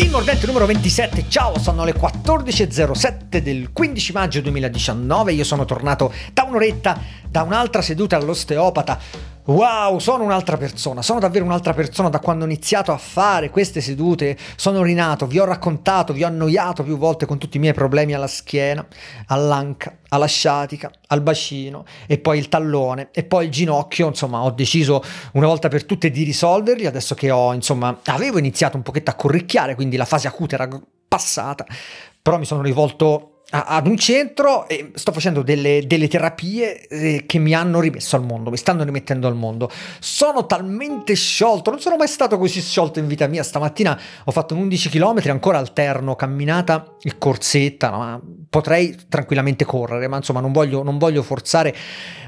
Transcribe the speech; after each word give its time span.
Il 0.00 0.08
mordente 0.08 0.46
numero 0.46 0.64
27, 0.64 1.26
ciao, 1.28 1.58
sono 1.58 1.84
le 1.84 1.92
14.07 1.92 3.36
del 3.36 3.70
15 3.70 4.12
maggio 4.14 4.40
2019, 4.40 5.34
io 5.34 5.44
sono 5.44 5.66
tornato 5.66 6.10
da 6.32 6.44
un'oretta 6.44 6.98
da 7.28 7.42
un'altra 7.42 7.82
seduta 7.82 8.16
all'osteopata 8.16 8.98
Wow, 9.50 9.98
sono 9.98 10.22
un'altra 10.22 10.56
persona, 10.56 11.02
sono 11.02 11.18
davvero 11.18 11.44
un'altra 11.44 11.74
persona 11.74 12.08
da 12.08 12.20
quando 12.20 12.44
ho 12.44 12.46
iniziato 12.46 12.92
a 12.92 12.96
fare 12.96 13.50
queste 13.50 13.80
sedute, 13.80 14.38
sono 14.54 14.80
rinato, 14.80 15.26
vi 15.26 15.40
ho 15.40 15.44
raccontato, 15.44 16.12
vi 16.12 16.22
ho 16.22 16.28
annoiato 16.28 16.84
più 16.84 16.96
volte 16.96 17.26
con 17.26 17.36
tutti 17.36 17.56
i 17.56 17.60
miei 17.60 17.74
problemi 17.74 18.14
alla 18.14 18.28
schiena, 18.28 18.86
all'anca, 19.26 19.96
alla 20.10 20.26
sciatica, 20.26 20.92
al 21.08 21.20
bacino 21.20 21.84
e 22.06 22.18
poi 22.18 22.38
il 22.38 22.48
tallone 22.48 23.08
e 23.10 23.24
poi 23.24 23.46
il 23.46 23.50
ginocchio, 23.50 24.06
insomma 24.06 24.40
ho 24.40 24.52
deciso 24.52 25.02
una 25.32 25.48
volta 25.48 25.66
per 25.66 25.84
tutte 25.84 26.12
di 26.12 26.22
risolverli. 26.22 26.86
Adesso 26.86 27.16
che 27.16 27.32
ho, 27.32 27.52
insomma, 27.52 27.98
avevo 28.04 28.38
iniziato 28.38 28.76
un 28.76 28.84
pochetto 28.84 29.10
a 29.10 29.14
corricchiare, 29.14 29.74
quindi 29.74 29.96
la 29.96 30.04
fase 30.04 30.28
acuta 30.28 30.54
era 30.54 30.68
passata, 31.08 31.66
però 32.22 32.38
mi 32.38 32.44
sono 32.44 32.62
rivolto 32.62 33.39
ad 33.50 33.86
un 33.86 33.96
centro 33.96 34.68
e 34.68 34.92
sto 34.94 35.12
facendo 35.12 35.42
delle, 35.42 35.84
delle 35.86 36.08
terapie 36.08 36.86
eh, 36.86 37.24
che 37.26 37.38
mi 37.38 37.52
hanno 37.52 37.80
rimesso 37.80 38.16
al 38.16 38.24
mondo, 38.24 38.50
mi 38.50 38.56
stanno 38.56 38.84
rimettendo 38.84 39.26
al 39.26 39.34
mondo. 39.34 39.70
Sono 39.98 40.46
talmente 40.46 41.14
sciolto, 41.14 41.70
non 41.70 41.80
sono 41.80 41.96
mai 41.96 42.06
stato 42.06 42.38
così 42.38 42.60
sciolto 42.60 42.98
in 43.00 43.06
vita 43.08 43.26
mia. 43.26 43.42
Stamattina 43.42 43.98
ho 44.24 44.30
fatto 44.30 44.54
11 44.54 44.88
km, 44.88 45.22
ancora 45.26 45.58
alterno, 45.58 46.14
camminata 46.14 46.96
e 47.02 47.18
corsetta, 47.18 47.90
ma 47.90 48.20
potrei 48.48 48.96
tranquillamente 49.08 49.64
correre, 49.64 50.06
ma 50.06 50.16
insomma 50.16 50.40
non 50.40 50.52
voglio, 50.52 50.82
non 50.82 50.98
voglio 50.98 51.22
forzare. 51.22 51.74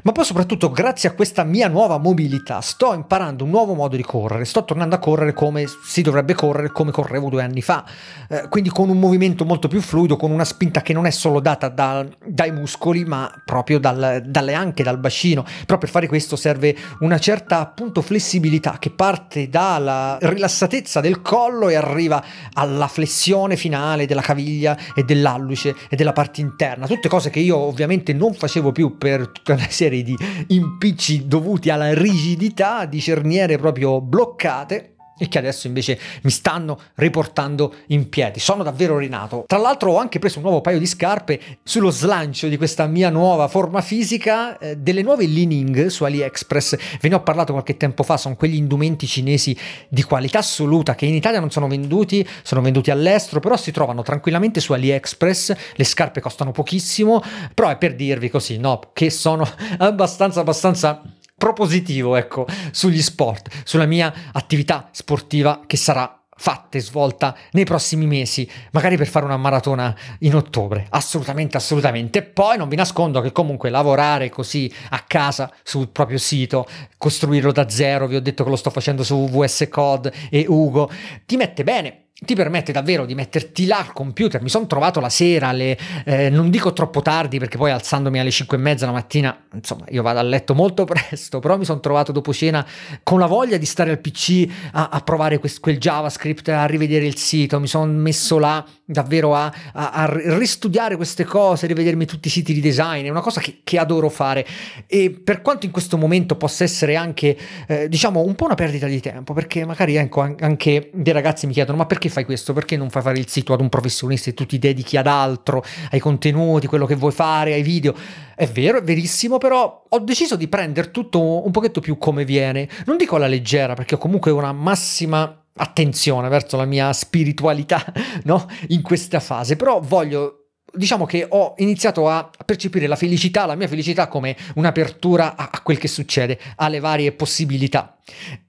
Ma 0.04 0.10
poi 0.10 0.24
soprattutto 0.24 0.72
grazie 0.72 1.08
a 1.08 1.12
questa 1.12 1.44
mia 1.44 1.68
nuova 1.68 1.96
mobilità 1.96 2.60
sto 2.60 2.92
imparando 2.92 3.44
un 3.44 3.50
nuovo 3.50 3.74
modo 3.74 3.94
di 3.94 4.02
correre, 4.02 4.44
sto 4.44 4.64
tornando 4.64 4.96
a 4.96 4.98
correre 4.98 5.32
come 5.32 5.66
si 5.84 6.02
dovrebbe 6.02 6.34
correre, 6.34 6.72
come 6.72 6.90
correvo 6.90 7.28
due 7.28 7.44
anni 7.44 7.62
fa, 7.62 7.84
eh, 8.28 8.48
quindi 8.48 8.68
con 8.68 8.88
un 8.88 8.98
movimento 8.98 9.44
molto 9.44 9.68
più 9.68 9.80
fluido, 9.80 10.16
con 10.16 10.32
una 10.32 10.44
spinta 10.44 10.82
che 10.82 10.92
non 10.92 11.06
è 11.06 11.11
solo 11.12 11.40
data 11.40 11.68
da, 11.68 12.06
dai 12.26 12.50
muscoli, 12.50 13.04
ma 13.04 13.30
proprio 13.44 13.78
dal, 13.78 14.22
dalle 14.26 14.54
anche 14.54 14.82
dal 14.82 14.98
bacino. 14.98 15.44
Però 15.66 15.78
per 15.78 15.88
fare 15.88 16.08
questo 16.08 16.36
serve 16.36 16.76
una 17.00 17.18
certa 17.18 17.60
appunto 17.60 18.02
flessibilità 18.02 18.76
che 18.78 18.90
parte 18.90 19.48
dalla 19.48 20.18
rilassatezza 20.20 21.00
del 21.00 21.22
collo 21.22 21.68
e 21.68 21.74
arriva 21.74 22.22
alla 22.54 22.88
flessione 22.88 23.56
finale 23.56 24.06
della 24.06 24.20
caviglia 24.22 24.76
e 24.94 25.04
dell'alluce 25.04 25.74
e 25.88 25.96
della 25.96 26.12
parte 26.12 26.40
interna. 26.40 26.86
Tutte 26.86 27.08
cose 27.08 27.30
che 27.30 27.40
io 27.40 27.56
ovviamente 27.56 28.12
non 28.12 28.34
facevo 28.34 28.72
più 28.72 28.96
per 28.98 29.28
tutta 29.28 29.54
una 29.54 29.68
serie 29.68 30.02
di 30.02 30.16
impicci 30.48 31.26
dovuti 31.26 31.70
alla 31.70 31.94
rigidità 31.94 32.84
di 32.86 33.00
cerniere 33.00 33.58
proprio 33.58 34.00
bloccate 34.00 34.91
e 35.22 35.28
che 35.28 35.38
adesso 35.38 35.68
invece 35.68 35.96
mi 36.22 36.30
stanno 36.30 36.76
riportando 36.96 37.72
in 37.88 38.08
piedi. 38.08 38.40
Sono 38.40 38.64
davvero 38.64 38.98
rinato. 38.98 39.44
Tra 39.46 39.58
l'altro 39.58 39.92
ho 39.92 39.98
anche 39.98 40.18
preso 40.18 40.38
un 40.38 40.44
nuovo 40.44 40.60
paio 40.60 40.80
di 40.80 40.86
scarpe 40.86 41.40
sullo 41.62 41.90
slancio 41.90 42.48
di 42.48 42.56
questa 42.56 42.86
mia 42.86 43.08
nuova 43.08 43.46
forma 43.46 43.82
fisica, 43.82 44.58
eh, 44.58 44.76
delle 44.78 45.02
nuove 45.02 45.26
Lining 45.26 45.86
su 45.86 46.02
AliExpress. 46.02 46.76
Ve 47.00 47.08
ne 47.08 47.14
ho 47.14 47.22
parlato 47.22 47.52
qualche 47.52 47.76
tempo 47.76 48.02
fa, 48.02 48.16
sono 48.16 48.34
quegli 48.34 48.56
indumenti 48.56 49.06
cinesi 49.06 49.56
di 49.88 50.02
qualità 50.02 50.40
assoluta 50.40 50.96
che 50.96 51.06
in 51.06 51.14
Italia 51.14 51.38
non 51.38 51.52
sono 51.52 51.68
venduti, 51.68 52.26
sono 52.42 52.60
venduti 52.60 52.90
all'estero, 52.90 53.38
però 53.38 53.56
si 53.56 53.70
trovano 53.70 54.02
tranquillamente 54.02 54.58
su 54.58 54.72
AliExpress. 54.72 55.54
Le 55.74 55.84
scarpe 55.84 56.20
costano 56.20 56.50
pochissimo, 56.50 57.22
però 57.54 57.68
è 57.68 57.76
per 57.76 57.94
dirvi 57.94 58.28
così, 58.28 58.58
no, 58.58 58.80
che 58.92 59.08
sono 59.08 59.48
abbastanza 59.78 60.40
abbastanza 60.40 61.00
propositivo, 61.42 62.14
ecco, 62.14 62.46
sugli 62.70 63.02
sport, 63.02 63.48
sulla 63.64 63.84
mia 63.84 64.14
attività 64.30 64.90
sportiva 64.92 65.62
che 65.66 65.76
sarà 65.76 66.22
fatta 66.36 66.78
e 66.78 66.80
svolta 66.80 67.36
nei 67.50 67.64
prossimi 67.64 68.06
mesi, 68.06 68.48
magari 68.70 68.96
per 68.96 69.08
fare 69.08 69.24
una 69.24 69.36
maratona 69.36 69.92
in 70.20 70.36
ottobre. 70.36 70.86
Assolutamente, 70.90 71.56
assolutamente. 71.56 72.20
E 72.20 72.22
poi 72.22 72.56
non 72.58 72.68
vi 72.68 72.76
nascondo 72.76 73.20
che 73.20 73.32
comunque 73.32 73.70
lavorare 73.70 74.30
così 74.30 74.72
a 74.90 75.00
casa 75.04 75.52
sul 75.64 75.88
proprio 75.88 76.18
sito, 76.18 76.64
costruirlo 76.96 77.50
da 77.50 77.68
zero, 77.68 78.06
vi 78.06 78.14
ho 78.14 78.20
detto 78.22 78.44
che 78.44 78.50
lo 78.50 78.54
sto 78.54 78.70
facendo 78.70 79.02
su 79.02 79.28
VS 79.28 79.66
Code 79.68 80.12
e 80.30 80.44
Ugo, 80.46 80.88
ti 81.26 81.34
mette 81.34 81.64
bene 81.64 82.01
ti 82.24 82.34
permette 82.34 82.72
davvero 82.72 83.04
di 83.04 83.14
metterti 83.14 83.66
là 83.66 83.78
al 83.78 83.92
computer. 83.92 84.40
Mi 84.42 84.48
sono 84.48 84.66
trovato 84.66 85.00
la 85.00 85.08
sera, 85.08 85.48
alle, 85.48 85.76
eh, 86.04 86.30
non 86.30 86.50
dico 86.50 86.72
troppo 86.72 87.02
tardi 87.02 87.38
perché 87.38 87.56
poi 87.56 87.70
alzandomi 87.70 88.18
alle 88.20 88.30
5 88.30 88.56
e 88.56 88.60
mezza 88.60 88.86
la 88.86 88.92
mattina, 88.92 89.36
insomma, 89.52 89.84
io 89.88 90.02
vado 90.02 90.20
a 90.20 90.22
letto 90.22 90.54
molto 90.54 90.84
presto, 90.86 91.40
però 91.40 91.58
mi 91.58 91.64
sono 91.64 91.80
trovato 91.80 92.12
dopo 92.12 92.32
cena 92.32 92.64
con 93.02 93.18
la 93.18 93.26
voglia 93.26 93.56
di 93.56 93.66
stare 93.66 93.90
al 93.90 93.98
PC 93.98 94.46
a, 94.72 94.88
a 94.90 95.00
provare 95.00 95.38
quel, 95.38 95.58
quel, 95.60 95.78
JavaScript, 95.78 96.48
a 96.48 96.66
rivedere 96.66 97.06
il 97.06 97.16
sito. 97.16 97.58
Mi 97.58 97.66
sono 97.66 97.90
messo 97.90 98.38
là 98.38 98.64
davvero 98.84 99.34
a, 99.34 99.52
a, 99.72 99.90
a, 99.90 100.10
ristudiare 100.38 100.96
queste 100.96 101.24
cose, 101.24 101.66
rivedermi 101.66 102.04
tutti 102.04 102.28
i 102.28 102.30
siti 102.30 102.52
di 102.52 102.60
design. 102.60 103.06
È 103.06 103.08
una 103.08 103.20
cosa 103.20 103.40
che, 103.40 103.60
che 103.64 103.78
adoro 103.78 104.08
fare. 104.08 104.46
E 104.86 105.10
per 105.10 105.42
quanto 105.42 105.66
in 105.66 105.72
questo 105.72 105.96
momento 105.96 106.36
possa 106.36 106.62
essere 106.62 106.94
anche, 106.94 107.36
eh, 107.66 107.88
diciamo, 107.88 108.20
un 108.20 108.34
po' 108.36 108.44
una 108.44 108.54
perdita 108.54 108.86
di 108.86 109.00
tempo, 109.00 109.32
perché 109.32 109.64
magari 109.64 109.96
ecco, 109.96 110.20
anche 110.20 110.90
dei 110.92 111.12
ragazzi 111.12 111.46
mi 111.46 111.52
chiedono: 111.52 111.78
ma 111.78 111.86
perché 111.86 112.10
fai 112.12 112.24
questo? 112.24 112.52
Perché 112.52 112.76
non 112.76 112.90
fai 112.90 113.02
fare 113.02 113.18
il 113.18 113.28
sito 113.28 113.52
ad 113.52 113.60
un 113.60 113.68
professionista 113.68 114.30
e 114.30 114.34
tu 114.34 114.46
ti 114.46 114.58
dedichi 114.58 114.96
ad 114.96 115.06
altro, 115.06 115.64
ai 115.90 115.98
contenuti, 115.98 116.66
quello 116.66 116.86
che 116.86 116.94
vuoi 116.94 117.12
fare, 117.12 117.54
ai 117.54 117.62
video? 117.62 117.94
È 118.34 118.46
vero, 118.46 118.78
è 118.78 118.82
verissimo, 118.82 119.38
però 119.38 119.84
ho 119.88 119.98
deciso 120.00 120.36
di 120.36 120.48
prendere 120.48 120.90
tutto 120.90 121.44
un 121.44 121.50
pochetto 121.50 121.80
più 121.80 121.98
come 121.98 122.24
viene. 122.24 122.68
Non 122.86 122.96
dico 122.96 123.16
alla 123.16 123.26
leggera, 123.26 123.74
perché 123.74 123.96
ho 123.96 123.98
comunque 123.98 124.30
una 124.30 124.52
massima 124.52 125.44
attenzione 125.54 126.28
verso 126.28 126.56
la 126.56 126.64
mia 126.64 126.92
spiritualità, 126.92 127.84
no? 128.24 128.46
In 128.68 128.82
questa 128.82 129.20
fase, 129.20 129.56
però 129.56 129.80
voglio 129.80 130.41
diciamo 130.72 131.04
che 131.04 131.26
ho 131.28 131.54
iniziato 131.58 132.08
a 132.08 132.30
percepire 132.44 132.86
la 132.86 132.96
felicità, 132.96 133.46
la 133.46 133.54
mia 133.54 133.68
felicità 133.68 134.08
come 134.08 134.36
un'apertura 134.54 135.36
a, 135.36 135.50
a 135.52 135.60
quel 135.60 135.78
che 135.78 135.88
succede, 135.88 136.38
alle 136.56 136.80
varie 136.80 137.12
possibilità. 137.12 137.98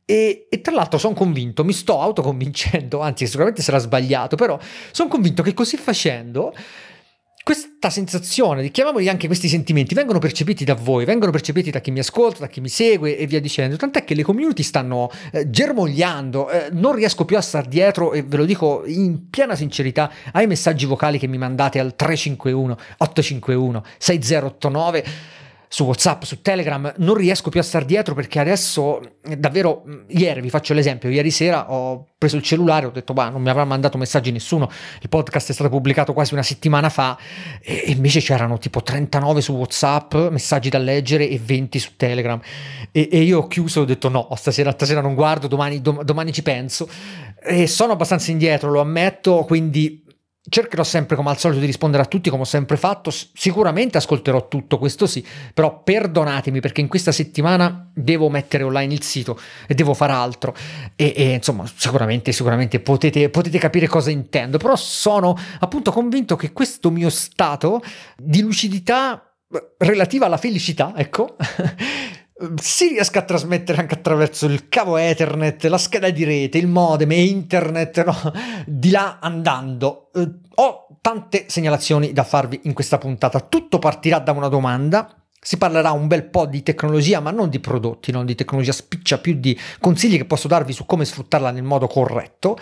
E, 0.05 0.47
e 0.49 0.61
tra 0.61 0.73
l'altro 0.73 0.97
sono 0.97 1.13
convinto, 1.13 1.63
mi 1.63 1.73
sto 1.73 2.01
autoconvincendo, 2.01 3.01
anzi 3.01 3.25
sicuramente 3.25 3.61
sarà 3.61 3.77
sbagliato, 3.77 4.35
però 4.35 4.57
sono 4.91 5.09
convinto 5.09 5.43
che 5.43 5.53
così 5.53 5.77
facendo 5.77 6.53
questa 7.43 7.89
sensazione, 7.89 8.69
chiamiamoli 8.69 9.09
anche 9.09 9.27
questi 9.27 9.49
sentimenti, 9.49 9.93
vengono 9.93 10.17
percepiti 10.17 10.63
da 10.63 10.75
voi, 10.75 11.03
vengono 11.03 11.29
percepiti 11.29 11.71
da 11.71 11.81
chi 11.81 11.91
mi 11.91 11.99
ascolta, 11.99 12.39
da 12.39 12.47
chi 12.47 12.61
mi 12.61 12.69
segue 12.69 13.17
e 13.17 13.27
via 13.27 13.41
dicendo. 13.41 13.75
Tant'è 13.75 14.05
che 14.05 14.15
le 14.15 14.23
community 14.23 14.63
stanno 14.63 15.11
eh, 15.33 15.49
germogliando, 15.49 16.49
eh, 16.49 16.69
non 16.71 16.93
riesco 16.93 17.25
più 17.25 17.35
a 17.35 17.41
star 17.41 17.65
dietro 17.67 18.13
e 18.13 18.23
ve 18.23 18.37
lo 18.37 18.45
dico 18.45 18.83
in 18.85 19.29
piena 19.29 19.55
sincerità 19.55 20.09
ai 20.31 20.47
messaggi 20.47 20.85
vocali 20.85 21.19
che 21.19 21.27
mi 21.27 21.37
mandate 21.37 21.79
al 21.79 21.97
351 21.97 22.77
851 22.99 23.83
6089 23.97 25.05
su 25.73 25.85
WhatsApp, 25.85 26.21
su 26.21 26.39
Telegram, 26.43 26.93
non 26.97 27.15
riesco 27.15 27.49
più 27.49 27.59
a 27.59 27.63
star 27.63 27.83
dietro 27.83 28.13
perché 28.13 28.37
adesso 28.37 29.01
davvero 29.39 29.83
ieri 30.09 30.39
vi 30.39 30.51
faccio 30.51 30.75
l'esempio, 30.75 31.09
ieri 31.09 31.31
sera 31.31 31.71
ho 31.71 32.09
preso 32.15 32.35
il 32.35 32.43
cellulare, 32.43 32.85
ho 32.85 32.91
detto 32.91 33.13
"Ma 33.13 33.29
non 33.29 33.41
mi 33.41 33.49
avrà 33.49 33.65
mandato 33.65 33.97
messaggi 33.97 34.31
nessuno". 34.31 34.69
Il 35.01 35.09
podcast 35.09 35.49
è 35.49 35.53
stato 35.53 35.71
pubblicato 35.71 36.13
quasi 36.13 36.33
una 36.33 36.43
settimana 36.43 36.89
fa 36.89 37.17
e 37.59 37.85
invece 37.87 38.19
c'erano 38.19 38.59
tipo 38.59 38.83
39 38.83 39.41
su 39.41 39.53
WhatsApp, 39.53 40.13
messaggi 40.29 40.69
da 40.69 40.77
leggere 40.77 41.27
e 41.27 41.39
20 41.43 41.79
su 41.79 41.95
Telegram. 41.97 42.39
E, 42.91 43.09
e 43.11 43.21
io 43.23 43.39
ho 43.39 43.47
chiuso, 43.47 43.81
ho 43.81 43.85
detto 43.85 44.09
"No, 44.09 44.27
stasera, 44.35 44.73
stasera 44.73 45.01
non 45.01 45.15
guardo, 45.15 45.47
domani, 45.47 45.81
dom- 45.81 46.03
domani 46.03 46.31
ci 46.31 46.43
penso". 46.43 46.87
E 47.43 47.65
sono 47.65 47.93
abbastanza 47.93 48.29
indietro, 48.29 48.69
lo 48.69 48.79
ammetto, 48.79 49.43
quindi 49.45 50.02
Cercherò 50.49 50.83
sempre 50.83 51.15
come 51.15 51.29
al 51.29 51.37
solito 51.37 51.61
di 51.61 51.65
rispondere 51.65 52.03
a 52.03 52.05
tutti 52.05 52.29
come 52.29 52.41
ho 52.41 52.45
sempre 52.45 52.75
fatto, 52.75 53.11
sicuramente 53.11 53.97
ascolterò 53.97 54.49
tutto, 54.49 54.77
questo 54.77 55.07
sì, 55.07 55.25
però 55.53 55.81
perdonatemi 55.81 56.59
perché 56.59 56.81
in 56.81 56.89
questa 56.89 57.13
settimana 57.13 57.89
devo 57.93 58.29
mettere 58.29 58.63
online 58.63 58.93
il 58.93 59.03
sito 59.03 59.39
e 59.67 59.73
devo 59.73 59.93
fare 59.93 60.11
altro. 60.11 60.53
E, 60.97 61.13
e 61.15 61.31
insomma 61.31 61.65
sicuramente, 61.73 62.33
sicuramente 62.33 62.81
potete, 62.81 63.29
potete 63.29 63.57
capire 63.57 63.87
cosa 63.87 64.11
intendo, 64.11 64.57
però 64.57 64.75
sono 64.75 65.37
appunto 65.59 65.91
convinto 65.91 66.35
che 66.35 66.51
questo 66.51 66.91
mio 66.91 67.09
stato 67.09 67.81
di 68.17 68.41
lucidità 68.41 69.33
relativa 69.77 70.25
alla 70.25 70.37
felicità, 70.37 70.93
ecco, 70.95 71.35
si 72.55 72.89
riesca 72.89 73.19
a 73.19 73.23
trasmettere 73.23 73.79
anche 73.79 73.95
attraverso 73.95 74.45
il 74.45 74.67
cavo 74.67 74.97
Ethernet, 74.97 75.63
la 75.65 75.77
scheda 75.77 76.09
di 76.09 76.23
rete, 76.23 76.57
il 76.57 76.67
modem 76.67 77.11
e 77.11 77.23
internet, 77.23 78.03
no? 78.03 78.15
di 78.65 78.89
là 78.89 79.19
andando. 79.21 80.09
Eh, 80.13 80.29
ho 80.55 80.87
tante 81.01 81.45
segnalazioni 81.47 82.11
da 82.11 82.23
farvi 82.23 82.61
in 82.63 82.73
questa 82.73 82.97
puntata. 82.97 83.39
Tutto 83.39 83.79
partirà 83.79 84.19
da 84.19 84.31
una 84.31 84.47
domanda 84.47 85.22
si 85.43 85.57
parlerà 85.57 85.91
un 85.91 86.07
bel 86.07 86.23
po' 86.23 86.45
di 86.45 86.63
tecnologia, 86.63 87.19
ma 87.19 87.29
non 87.29 87.49
di 87.49 87.59
prodotti, 87.59 88.11
non 88.11 88.25
di 88.25 88.33
tecnologia 88.33 88.71
spiccia, 88.71 89.19
più 89.19 89.35
di 89.35 89.57
consigli 89.79 90.17
che 90.17 90.25
posso 90.25 90.47
darvi 90.47 90.73
su 90.73 90.85
come 90.85 91.05
sfruttarla 91.05 91.51
nel 91.51 91.63
modo 91.63 91.87
corretto. 91.87 92.57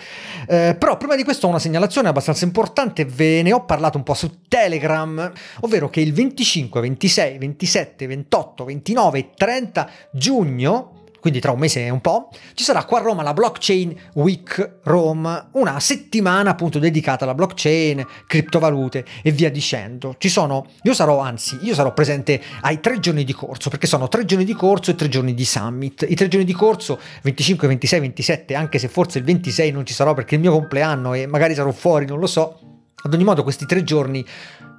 Eh, 0.46 0.76
però 0.78 0.96
prima 0.96 1.16
di 1.16 1.24
questo 1.24 1.46
ho 1.46 1.50
una 1.50 1.58
segnalazione 1.58 2.08
abbastanza 2.08 2.44
importante, 2.44 3.04
ve 3.04 3.42
ne 3.42 3.52
ho 3.52 3.64
parlato 3.64 3.96
un 3.96 4.02
po' 4.02 4.14
su 4.14 4.40
Telegram, 4.48 5.32
ovvero 5.60 5.88
che 5.88 6.00
il 6.00 6.12
25, 6.12 6.80
26, 6.80 7.38
27, 7.38 8.06
28, 8.06 8.64
29 8.64 9.18
e 9.18 9.30
30 9.36 9.90
giugno 10.12 11.01
quindi 11.22 11.38
tra 11.38 11.52
un 11.52 11.60
mese 11.60 11.86
e 11.86 11.88
un 11.88 12.00
po', 12.00 12.30
ci 12.54 12.64
sarà 12.64 12.82
qua 12.82 12.98
a 12.98 13.02
Roma 13.02 13.22
la 13.22 13.32
Blockchain 13.32 13.94
Week 14.14 14.78
Rome, 14.82 15.50
una 15.52 15.78
settimana 15.78 16.50
appunto 16.50 16.80
dedicata 16.80 17.22
alla 17.22 17.34
blockchain, 17.34 18.04
criptovalute 18.26 19.04
e 19.22 19.30
via 19.30 19.48
dicendo. 19.48 20.16
Ci 20.18 20.28
sono, 20.28 20.66
io 20.82 20.92
sarò, 20.92 21.20
anzi, 21.20 21.60
io 21.62 21.74
sarò 21.74 21.92
presente 21.92 22.42
ai 22.62 22.80
tre 22.80 22.98
giorni 22.98 23.22
di 23.22 23.32
corso, 23.32 23.70
perché 23.70 23.86
sono 23.86 24.08
tre 24.08 24.24
giorni 24.24 24.44
di 24.44 24.52
corso 24.52 24.90
e 24.90 24.96
tre 24.96 25.08
giorni 25.08 25.32
di 25.32 25.44
summit. 25.44 26.04
I 26.08 26.16
tre 26.16 26.26
giorni 26.26 26.44
di 26.44 26.54
corso, 26.54 26.98
25, 27.22 27.68
26, 27.68 28.00
27, 28.00 28.54
anche 28.56 28.80
se 28.80 28.88
forse 28.88 29.18
il 29.18 29.24
26 29.24 29.70
non 29.70 29.86
ci 29.86 29.94
sarò 29.94 30.14
perché 30.14 30.32
è 30.32 30.38
il 30.38 30.40
mio 30.40 30.50
compleanno 30.50 31.14
e 31.14 31.28
magari 31.28 31.54
sarò 31.54 31.70
fuori, 31.70 32.04
non 32.04 32.18
lo 32.18 32.26
so. 32.26 32.58
Ad 33.04 33.14
ogni 33.14 33.24
modo 33.24 33.44
questi 33.44 33.64
tre 33.64 33.84
giorni 33.84 34.24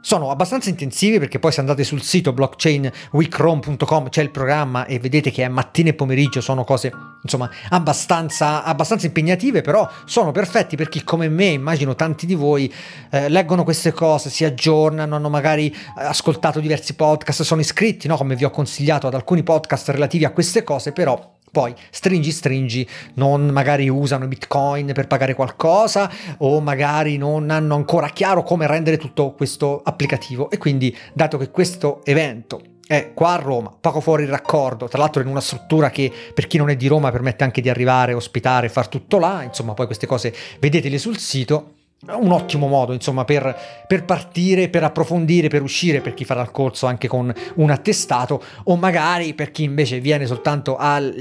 sono 0.06 0.32
abbastanza 0.32 0.70
intensivi 0.70 1.18
perché 1.18 1.40
poi 1.40 1.54
se 1.54 1.62
andate 1.62 1.86
sul 1.86 2.02
sito 2.02 2.34
blockchainweekrom.com 2.34 4.10
c'è 4.10 4.22
il 4.22 4.32
programma 4.32 4.86
e 4.86 5.00
vedete 5.00 5.32
che 5.32 5.46
è 5.46 5.48
mattina 5.48 5.90
e 5.90 5.94
pomeriggio 5.94 6.42
sono 6.42 6.66
cose 6.66 6.92
insomma 7.22 7.50
abbastanza, 7.70 8.66
abbastanza 8.66 9.06
impegnative 9.06 9.62
però 9.62 9.90
sono 10.04 10.34
perfetti 10.34 10.76
per 10.76 10.90
chi 10.90 11.06
come 11.06 11.30
me 11.30 11.46
immagino 11.46 11.96
tanti 11.96 12.26
di 12.26 12.36
voi 12.36 12.72
eh, 13.12 13.30
leggono 13.30 13.64
queste 13.64 13.94
cose 13.94 14.30
si 14.30 14.44
aggiornano 14.44 15.16
hanno 15.16 15.30
magari 15.30 15.68
eh, 15.70 16.04
ascoltato 16.04 16.60
diversi 16.60 16.96
podcast 16.96 17.44
sono 17.44 17.62
iscritti 17.62 18.10
no? 18.10 18.18
come 18.18 18.36
vi 18.36 18.44
ho 18.44 18.50
consigliato 18.50 19.08
ad 19.08 19.14
alcuni 19.14 19.42
podcast 19.42 19.88
relativi 19.88 20.26
a 20.26 20.32
queste 20.32 20.64
cose 20.64 20.92
però 20.92 21.32
poi 21.54 21.72
stringi 21.92 22.32
stringi, 22.32 22.90
non 23.14 23.46
magari 23.50 23.88
usano 23.88 24.28
Bitcoin 24.28 24.92
per 24.92 25.06
pagare 25.06 25.36
qualcosa 25.36 26.12
o 26.40 26.60
magari 26.62 27.18
non 27.18 27.52
hanno 27.52 27.76
ancora 27.76 28.10
chiaro 28.10 28.42
come 28.42 28.66
rendere 28.66 28.98
tutto 28.98 29.34
questo 29.34 29.80
applicativo. 29.84 30.50
E 30.50 30.58
quindi 30.58 30.98
dato 31.14 31.38
che 31.38 31.52
questo 31.52 32.02
evento 32.06 32.60
è 32.88 33.12
qua 33.14 33.34
a 33.34 33.36
Roma, 33.36 33.72
poco 33.80 34.02
fuori 34.02 34.24
il 34.24 34.30
raccordo, 34.30 34.88
tra 34.88 34.98
l'altro 34.98 35.22
in 35.22 35.28
una 35.28 35.42
struttura 35.42 35.92
che 35.92 36.12
per 36.34 36.48
chi 36.48 36.58
non 36.58 36.72
è 36.72 36.76
di 36.76 36.88
Roma 36.88 37.12
permette 37.12 37.44
anche 37.44 37.62
di 37.62 37.70
arrivare, 37.70 38.16
ospitare, 38.16 38.68
far 38.68 38.88
tutto 38.88 39.20
là, 39.20 39.44
insomma 39.44 39.76
poi 39.76 39.86
queste 39.86 40.08
cose 40.08 40.34
vedetele 40.60 40.98
sul 40.98 41.20
sito 41.20 41.76
un 42.12 42.32
ottimo 42.32 42.68
modo 42.68 42.94
insomma 42.94 43.24
per, 43.24 43.56
per, 43.88 44.04
partire, 44.04 44.70
per 44.70 44.84
approfondire, 44.84 45.48
per 45.48 45.62
uscire 45.62 46.02
per 46.02 46.14
chi 46.14 46.26
farà 46.26 46.42
il 46.42 46.52
corso 46.52 46.86
anche 46.86 47.08
con 47.08 47.34
un 47.56 47.70
attestato 47.70 48.44
o 48.66 48.76
magari 48.76 49.34
per 49.34 49.52
chi 49.52 49.64
invece 49.64 50.00
viene 50.00 50.26
soltanto 50.26 50.76
al, 50.76 51.14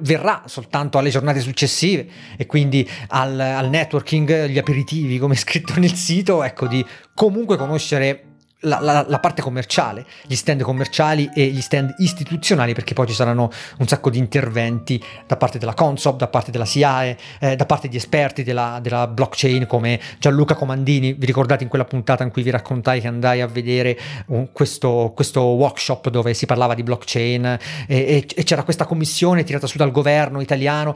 verrà 0.00 0.42
soltanto 0.46 0.98
alle 0.98 1.10
giornate 1.10 1.40
successive 1.40 2.06
e 2.36 2.46
quindi 2.46 2.88
al, 3.08 3.38
al 3.38 3.68
networking, 3.68 4.46
gli 4.46 4.58
aperitivi 4.58 5.18
come 5.18 5.34
scritto 5.34 5.74
nel 5.78 5.94
sito, 5.94 6.42
ecco 6.42 6.66
di 6.66 6.84
comunque 7.14 7.56
conoscere 7.56 8.35
la, 8.60 8.80
la, 8.80 9.04
la, 9.06 9.18
parte 9.20 9.42
commerciale, 9.42 10.06
gli 10.26 10.34
stand 10.34 10.62
commerciali 10.62 11.30
e 11.34 11.46
gli 11.46 11.60
stand 11.60 11.94
istituzionali, 11.98 12.72
perché 12.72 12.94
poi 12.94 13.06
ci 13.06 13.12
saranno 13.12 13.50
un 13.78 13.86
sacco 13.86 14.08
di 14.08 14.18
interventi 14.18 15.02
da 15.26 15.36
parte 15.36 15.58
della 15.58 15.74
Consob, 15.74 16.16
da 16.16 16.28
parte 16.28 16.50
della 16.50 16.64
SIAE, 16.64 17.16
eh, 17.40 17.56
da 17.56 17.66
parte 17.66 17.88
di 17.88 17.96
esperti 17.96 18.42
della, 18.42 18.78
della, 18.80 19.06
blockchain 19.06 19.66
come 19.66 20.00
Gianluca 20.18 20.54
Comandini. 20.54 21.12
Vi 21.12 21.26
ricordate 21.26 21.64
in 21.64 21.68
quella 21.68 21.84
puntata 21.84 22.24
in 22.24 22.30
cui 22.30 22.42
vi 22.42 22.50
raccontai 22.50 23.00
che 23.00 23.08
andai 23.08 23.42
a 23.42 23.46
vedere 23.46 23.98
un, 24.26 24.50
questo, 24.52 25.12
questo, 25.14 25.42
workshop 25.42 26.08
dove 26.08 26.32
si 26.34 26.46
parlava 26.46 26.74
di 26.74 26.82
blockchain 26.82 27.44
e, 27.44 27.58
e, 27.86 28.26
e 28.34 28.44
c'era 28.44 28.62
questa 28.62 28.84
commissione 28.86 29.44
tirata 29.44 29.66
su 29.66 29.76
dal 29.76 29.90
governo 29.90 30.40
italiano 30.40 30.94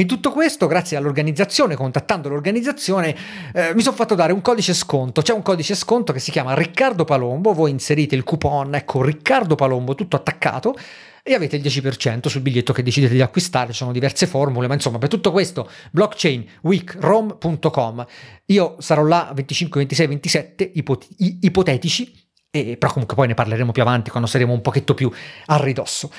in 0.00 0.06
tutto 0.06 0.30
questo, 0.30 0.66
grazie 0.66 0.96
all'organizzazione, 0.96 1.76
contattando 1.76 2.28
l'organizzazione, 2.28 3.14
eh, 3.52 3.74
mi 3.74 3.82
sono 3.82 3.96
fatto 3.96 4.14
dare 4.14 4.32
un 4.32 4.40
codice 4.40 4.72
sconto. 4.72 5.20
C'è 5.20 5.34
un 5.34 5.42
codice 5.42 5.74
sconto 5.74 6.12
che 6.12 6.20
si 6.20 6.30
chiama 6.30 6.54
Riccardo 6.54 7.04
Palombo. 7.04 7.52
Voi 7.52 7.70
inserite 7.70 8.14
il 8.14 8.24
coupon, 8.24 8.74
ecco 8.74 9.02
Riccardo 9.02 9.56
Palombo, 9.56 9.94
tutto 9.94 10.16
attaccato 10.16 10.74
e 11.22 11.34
avete 11.34 11.56
il 11.56 11.62
10% 11.62 12.28
sul 12.28 12.40
biglietto 12.40 12.72
che 12.72 12.82
decidete 12.82 13.12
di 13.12 13.20
acquistare, 13.20 13.72
ci 13.72 13.76
sono 13.76 13.92
diverse 13.92 14.26
formule, 14.26 14.66
ma 14.66 14.72
insomma 14.74 14.96
per 14.96 15.10
tutto 15.10 15.30
questo 15.30 15.68
blockchainweekrom.com 15.90 18.06
io 18.46 18.76
sarò 18.78 19.04
là 19.04 19.30
25, 19.34 19.80
26, 19.80 20.06
27 20.06 20.70
ipot- 20.74 21.08
ipotetici, 21.18 22.28
e, 22.50 22.78
però 22.78 22.92
comunque 22.92 23.16
poi 23.16 23.26
ne 23.28 23.34
parleremo 23.34 23.70
più 23.70 23.82
avanti 23.82 24.08
quando 24.10 24.28
saremo 24.28 24.52
un 24.52 24.60
pochetto 24.62 24.94
più 24.94 25.10
a 25.46 25.62
ridosso. 25.62 26.10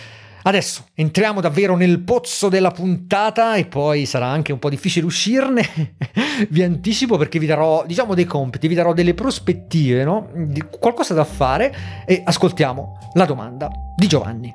Adesso 0.44 0.86
entriamo 0.96 1.40
davvero 1.40 1.76
nel 1.76 2.00
pozzo 2.00 2.50
della 2.50 2.72
puntata 2.72 3.56
e 3.56 3.66
poi 3.66 4.06
sarà 4.06 4.26
anche 4.26 4.52
un 4.52 4.60
po' 4.60 4.70
difficile 4.70 5.06
uscirne. 5.06 5.96
vi 6.50 6.64
anticipo 6.64 7.18
perché 7.18 7.38
vi 7.38 7.46
darò, 7.46 7.86
diciamo, 7.86 8.16
dei 8.16 8.26
compiti, 8.26 8.68
vi 8.68 8.74
darò 8.74 8.94
delle 8.94 9.14
prospettive, 9.14 10.04
no? 10.04 10.30
Di 10.34 10.64
qualcosa 10.80 11.14
da 11.14 11.26
fare 11.26 12.04
e 12.06 12.22
ascoltiamo 12.26 12.98
la 13.14 13.26
domanda 13.26 13.70
di 13.96 14.08
Giovanni. 14.08 14.54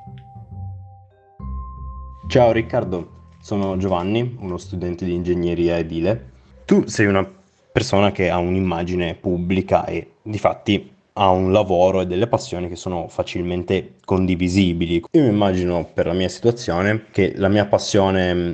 Ciao 2.28 2.50
Riccardo, 2.50 3.34
sono 3.40 3.76
Giovanni, 3.76 4.36
uno 4.40 4.56
studente 4.56 5.04
di 5.04 5.14
ingegneria 5.14 5.78
edile. 5.78 6.32
Tu 6.64 6.88
sei 6.88 7.06
una 7.06 7.24
persona 7.70 8.10
che 8.10 8.28
ha 8.28 8.38
un'immagine 8.38 9.14
pubblica 9.14 9.84
e 9.84 10.14
di 10.22 10.38
fatti 10.38 10.95
ha 11.18 11.30
un 11.30 11.50
lavoro 11.50 12.02
e 12.02 12.06
delle 12.06 12.26
passioni 12.26 12.68
che 12.68 12.76
sono 12.76 13.08
facilmente 13.08 13.94
condivisibili. 14.04 15.02
Io 15.10 15.22
mi 15.22 15.28
immagino 15.28 15.88
per 15.92 16.06
la 16.06 16.12
mia 16.12 16.28
situazione 16.28 17.06
che 17.10 17.32
la 17.36 17.48
mia 17.48 17.66
passione 17.66 18.34
mm, 18.34 18.52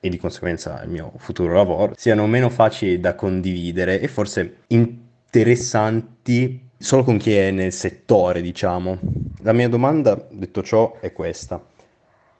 e 0.00 0.08
di 0.08 0.18
conseguenza 0.18 0.82
il 0.82 0.90
mio 0.90 1.12
futuro 1.16 1.54
lavoro 1.54 1.94
siano 1.96 2.26
meno 2.26 2.50
facili 2.50 3.00
da 3.00 3.14
condividere 3.14 4.00
e 4.00 4.08
forse 4.08 4.58
interessanti 4.68 6.60
solo 6.78 7.02
con 7.02 7.16
chi 7.16 7.34
è 7.34 7.50
nel 7.50 7.72
settore, 7.72 8.42
diciamo. 8.42 8.98
La 9.42 9.52
mia 9.52 9.68
domanda, 9.68 10.26
detto 10.30 10.62
ciò, 10.62 10.98
è 11.00 11.12
questa. 11.12 11.62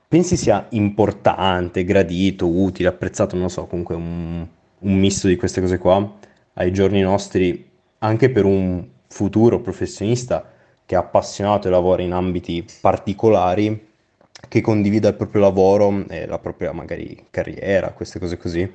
Pensi 0.06 0.37
sia 0.37 0.67
importante, 0.71 1.85
gradito, 1.85 2.47
utile, 2.47 2.88
apprezzato, 2.88 3.37
non 3.37 3.50
so, 3.50 3.67
comunque 3.67 3.94
un, 3.94 4.47
un 4.79 4.99
misto 4.99 5.26
di 5.26 5.37
queste 5.37 5.61
cose 5.61 5.79
qua 5.79 6.17
ai 6.55 6.73
giorni 6.73 7.00
nostri, 7.00 7.69
anche 7.99 8.31
per 8.31 8.44
un 8.44 8.87
futuro 9.14 9.61
professionista 9.61 10.44
che 10.84 10.96
è 10.96 10.99
appassionato 10.99 11.69
e 11.69 11.70
lavora 11.70 12.02
in 12.02 12.12
ambiti 12.12 12.66
particolari, 12.81 13.93
che 14.49 14.61
condivida 14.61 15.08
il 15.08 15.14
proprio 15.14 15.40
lavoro 15.40 16.05
e 16.08 16.26
la 16.26 16.40
propria 16.40 16.72
magari 16.72 17.26
carriera, 17.31 17.93
queste 17.93 18.19
cose 18.19 18.37
così. 18.37 18.70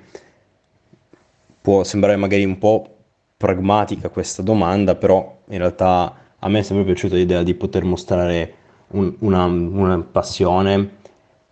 Può 1.61 1.83
sembrare 1.83 2.15
magari 2.15 2.45
un 2.45 2.57
po' 2.57 2.95
pragmatica 3.35 4.09
questa 4.09 4.41
domanda, 4.41 4.95
però 4.95 5.39
in 5.49 5.57
realtà 5.57 6.15
a 6.39 6.47
me 6.47 6.59
è 6.59 6.63
sempre 6.63 6.85
piaciuta 6.85 7.15
l'idea 7.15 7.43
di 7.43 7.53
poter 7.53 7.83
mostrare 7.83 8.53
un, 8.91 9.13
una, 9.19 9.43
una 9.43 9.99
passione 9.99 10.97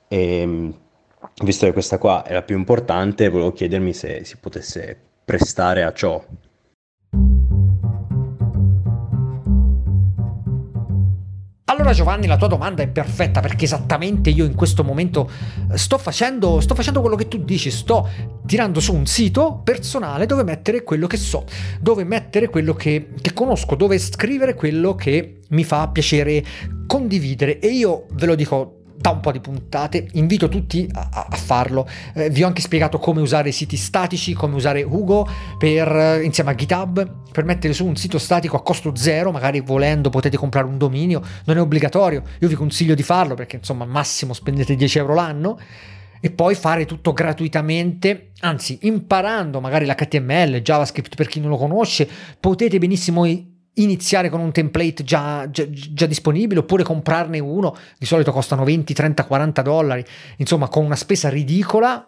e 0.07 0.73
visto 1.43 1.65
che 1.65 1.73
questa 1.73 1.97
qua 1.97 2.23
è 2.23 2.31
la 2.31 2.41
più 2.41 2.57
importante, 2.57 3.27
volevo 3.27 3.51
chiedermi 3.51 3.93
se 3.93 4.23
si 4.23 4.37
potesse 4.37 4.97
prestare 5.25 5.83
a 5.83 5.91
ciò. 5.91 6.23
Allora 11.87 12.03
Giovanni, 12.03 12.27
la 12.27 12.35
tua 12.35 12.49
domanda 12.49 12.83
è 12.83 12.87
perfetta 12.89 13.39
perché 13.39 13.63
esattamente 13.63 14.29
io 14.29 14.43
in 14.43 14.55
questo 14.55 14.83
momento 14.83 15.31
eh, 15.71 15.77
sto 15.77 15.97
facendo, 15.97 16.59
sto 16.59 16.75
facendo 16.75 16.99
quello 16.99 17.15
che 17.15 17.29
tu 17.29 17.37
dici, 17.37 17.71
sto 17.71 18.09
tirando 18.45 18.81
su 18.81 18.93
un 18.93 19.05
sito 19.05 19.61
personale 19.63 20.25
dove 20.25 20.43
mettere 20.43 20.83
quello 20.83 21.07
che 21.07 21.15
so, 21.15 21.45
dove 21.79 22.03
mettere 22.03 22.49
quello 22.49 22.73
che, 22.73 23.11
che 23.21 23.31
conosco, 23.31 23.75
dove 23.75 23.97
scrivere 23.99 24.53
quello 24.53 24.95
che 24.95 25.39
mi 25.47 25.63
fa 25.63 25.87
piacere 25.87 26.43
condividere. 26.87 27.59
E 27.59 27.67
io 27.69 28.07
ve 28.11 28.25
lo 28.25 28.35
dico 28.35 28.76
da 28.97 29.11
un 29.11 29.19
po' 29.19 29.31
di 29.31 29.39
puntate, 29.39 30.07
invito 30.13 30.49
tutti 30.49 30.89
a, 30.91 31.27
a 31.29 31.35
farlo. 31.35 31.87
Eh, 32.13 32.29
vi 32.29 32.43
ho 32.43 32.47
anche 32.47 32.61
spiegato 32.61 32.97
come 32.97 33.21
usare 33.21 33.51
siti 33.51 33.77
statici, 33.77 34.33
come 34.33 34.55
usare 34.55 34.81
Hugo 34.81 35.27
per, 35.57 35.87
eh, 35.95 36.23
insieme 36.23 36.51
a 36.51 36.55
GitHub 36.55 37.25
per 37.31 37.45
mettere 37.45 37.73
su 37.73 37.85
un 37.85 37.95
sito 37.95 38.17
statico 38.17 38.55
a 38.55 38.63
costo 38.63 38.95
zero, 38.95 39.31
magari 39.31 39.59
volendo 39.59 40.09
potete 40.09 40.37
comprare 40.37 40.65
un 40.65 40.77
dominio, 40.77 41.21
non 41.45 41.57
è 41.57 41.61
obbligatorio, 41.61 42.23
io 42.39 42.47
vi 42.47 42.55
consiglio 42.55 42.95
di 42.95 43.03
farlo 43.03 43.35
perché 43.35 43.57
insomma 43.57 43.83
al 43.83 43.89
massimo 43.89 44.33
spendete 44.33 44.75
10 44.75 44.97
euro 44.97 45.13
l'anno. 45.13 45.59
E 46.19 46.31
poi 46.31 46.55
fare 46.55 46.85
tutto 46.85 47.13
gratuitamente, 47.13 48.31
anzi 48.39 48.79
imparando 48.81 49.61
magari 49.61 49.85
l'HTML, 49.85 50.61
JavaScript 50.61 51.15
per 51.15 51.27
chi 51.27 51.39
non 51.39 51.51
lo 51.51 51.57
conosce, 51.57 52.09
potete 52.39 52.79
benissimo 52.79 53.23
iniziare 53.77 54.29
con 54.29 54.39
un 54.39 54.51
template 54.51 55.03
già, 55.03 55.49
già, 55.49 55.65
già, 55.69 56.05
disponibile 56.05 56.61
oppure 56.61 56.83
comprarne 56.83 57.39
uno, 57.39 57.75
di 57.97 58.05
solito 58.05 58.31
costano 58.31 58.63
20, 58.63 58.93
30, 58.93 59.25
40 59.25 59.61
dollari, 59.61 60.05
insomma 60.37 60.67
con 60.67 60.85
una 60.85 60.95
spesa 60.95 61.29
ridicola. 61.29 62.05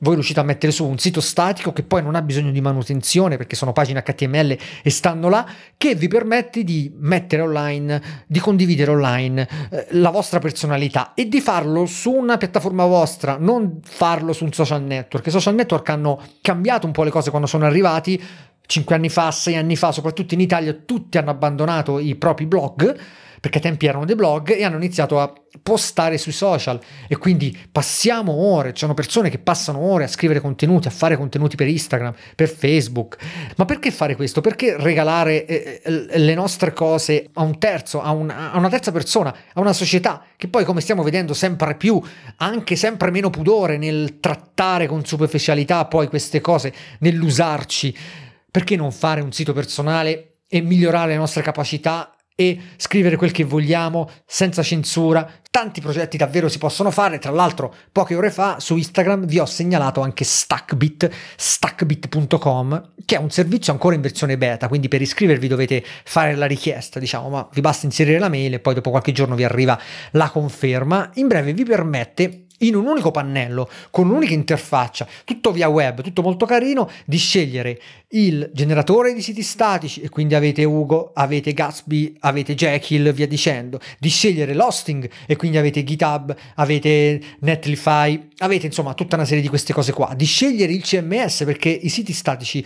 Voi 0.00 0.14
riuscite 0.14 0.38
a 0.38 0.44
mettere 0.44 0.70
su 0.70 0.86
un 0.86 0.96
sito 0.96 1.20
statico 1.20 1.72
che 1.72 1.82
poi 1.82 2.04
non 2.04 2.14
ha 2.14 2.22
bisogno 2.22 2.52
di 2.52 2.60
manutenzione 2.60 3.36
perché 3.36 3.56
sono 3.56 3.72
pagine 3.72 4.04
HTML 4.04 4.56
e 4.80 4.90
stanno 4.90 5.28
là, 5.28 5.44
che 5.76 5.96
vi 5.96 6.06
permette 6.06 6.62
di 6.62 6.92
mettere 6.98 7.42
online, 7.42 8.00
di 8.28 8.38
condividere 8.38 8.92
online 8.92 9.48
eh, 9.70 9.86
la 9.90 10.10
vostra 10.10 10.38
personalità 10.38 11.14
e 11.14 11.26
di 11.26 11.40
farlo 11.40 11.84
su 11.86 12.12
una 12.12 12.36
piattaforma 12.36 12.84
vostra, 12.84 13.38
non 13.40 13.80
farlo 13.82 14.32
su 14.32 14.44
un 14.44 14.52
social 14.52 14.84
network. 14.84 15.26
I 15.26 15.30
social 15.32 15.56
network 15.56 15.88
hanno 15.88 16.22
cambiato 16.42 16.86
un 16.86 16.92
po' 16.92 17.02
le 17.02 17.10
cose 17.10 17.30
quando 17.30 17.48
sono 17.48 17.64
arrivati, 17.64 18.22
5 18.68 18.94
anni 18.94 19.08
fa, 19.08 19.30
6 19.30 19.56
anni 19.56 19.76
fa, 19.76 19.92
soprattutto 19.92 20.34
in 20.34 20.40
Italia, 20.40 20.74
tutti 20.74 21.16
hanno 21.16 21.30
abbandonato 21.30 21.98
i 21.98 22.14
propri 22.16 22.44
blog 22.44 22.96
perché 23.40 23.58
ai 23.58 23.62
tempi 23.62 23.86
erano 23.86 24.04
dei 24.04 24.14
blog 24.14 24.50
e 24.50 24.62
hanno 24.64 24.76
iniziato 24.76 25.20
a 25.20 25.32
postare 25.62 26.18
sui 26.18 26.32
social 26.32 26.78
e 27.06 27.16
quindi 27.16 27.56
passiamo 27.70 28.32
ore, 28.32 28.72
ci 28.72 28.80
sono 28.80 28.94
persone 28.94 29.30
che 29.30 29.38
passano 29.38 29.78
ore 29.78 30.04
a 30.04 30.08
scrivere 30.08 30.40
contenuti, 30.40 30.88
a 30.88 30.90
fare 30.90 31.16
contenuti 31.16 31.56
per 31.56 31.68
Instagram, 31.68 32.14
per 32.34 32.48
Facebook. 32.48 33.16
Ma 33.56 33.64
perché 33.64 33.90
fare 33.90 34.16
questo? 34.16 34.40
Perché 34.40 34.76
regalare 34.76 35.46
eh, 35.46 35.80
eh 35.82 36.18
le 36.18 36.34
nostre 36.34 36.72
cose 36.72 37.30
a 37.32 37.42
un 37.42 37.58
terzo, 37.58 38.02
a, 38.02 38.10
un, 38.10 38.28
a 38.28 38.58
una 38.58 38.68
terza 38.68 38.92
persona, 38.92 39.34
a 39.54 39.60
una 39.60 39.72
società 39.72 40.22
che 40.36 40.48
poi 40.48 40.64
come 40.64 40.80
stiamo 40.82 41.02
vedendo 41.02 41.32
sempre 41.32 41.74
più, 41.76 42.02
anche 42.36 42.76
sempre 42.76 43.10
meno 43.10 43.30
pudore 43.30 43.78
nel 43.78 44.18
trattare 44.20 44.86
con 44.86 45.04
superficialità 45.06 45.86
poi 45.86 46.08
queste 46.08 46.40
cose, 46.40 46.72
nell'usarci? 46.98 48.26
Perché 48.58 48.74
non 48.74 48.90
fare 48.90 49.20
un 49.20 49.30
sito 49.30 49.52
personale 49.52 50.38
e 50.48 50.60
migliorare 50.60 51.12
le 51.12 51.16
nostre 51.16 51.42
capacità 51.42 52.12
e 52.34 52.58
scrivere 52.76 53.14
quel 53.14 53.30
che 53.30 53.44
vogliamo 53.44 54.10
senza 54.26 54.64
censura. 54.64 55.30
Tanti 55.48 55.80
progetti 55.80 56.16
davvero 56.16 56.48
si 56.48 56.58
possono 56.58 56.90
fare. 56.90 57.20
Tra 57.20 57.30
l'altro, 57.30 57.72
poche 57.92 58.16
ore 58.16 58.32
fa 58.32 58.58
su 58.58 58.76
Instagram 58.76 59.26
vi 59.26 59.38
ho 59.38 59.46
segnalato 59.46 60.00
anche 60.00 60.24
Stackbit, 60.24 61.08
stackbit.com, 61.36 62.94
che 63.04 63.14
è 63.14 63.20
un 63.20 63.30
servizio 63.30 63.72
ancora 63.72 63.94
in 63.94 64.00
versione 64.00 64.36
beta. 64.36 64.66
Quindi 64.66 64.88
per 64.88 65.02
iscrivervi 65.02 65.46
dovete 65.46 65.84
fare 66.02 66.34
la 66.34 66.46
richiesta, 66.46 66.98
diciamo, 66.98 67.28
ma 67.28 67.48
vi 67.52 67.60
basta 67.60 67.86
inserire 67.86 68.18
la 68.18 68.28
mail 68.28 68.54
e 68.54 68.58
poi 68.58 68.74
dopo 68.74 68.90
qualche 68.90 69.12
giorno 69.12 69.36
vi 69.36 69.44
arriva 69.44 69.78
la 70.12 70.30
conferma. 70.30 71.12
In 71.14 71.28
breve 71.28 71.52
vi 71.52 71.62
permette 71.62 72.47
in 72.58 72.74
un 72.74 72.86
unico 72.86 73.10
pannello, 73.10 73.68
con 73.90 74.08
un'unica 74.08 74.32
interfaccia, 74.32 75.06
tutto 75.24 75.52
via 75.52 75.68
web, 75.68 76.02
tutto 76.02 76.22
molto 76.22 76.46
carino, 76.46 76.90
di 77.04 77.18
scegliere 77.18 77.80
il 78.08 78.50
generatore 78.52 79.12
di 79.12 79.22
siti 79.22 79.42
statici, 79.42 80.00
e 80.00 80.08
quindi 80.08 80.34
avete 80.34 80.64
Ugo, 80.64 81.12
avete 81.14 81.52
Gatsby, 81.52 82.16
avete 82.20 82.54
Jekyll, 82.54 83.12
via 83.12 83.26
dicendo, 83.26 83.80
di 83.98 84.08
scegliere 84.08 84.54
l'hosting, 84.54 85.08
e 85.26 85.36
quindi 85.36 85.58
avete 85.58 85.84
GitHub, 85.84 86.34
avete 86.56 87.20
Netlify, 87.40 88.28
avete 88.38 88.66
insomma 88.66 88.94
tutta 88.94 89.16
una 89.16 89.24
serie 89.24 89.42
di 89.42 89.48
queste 89.48 89.72
cose 89.72 89.92
qua, 89.92 90.12
di 90.16 90.24
scegliere 90.24 90.72
il 90.72 90.82
CMS 90.82 91.44
perché 91.44 91.68
i 91.68 91.88
siti 91.88 92.12
statici 92.12 92.64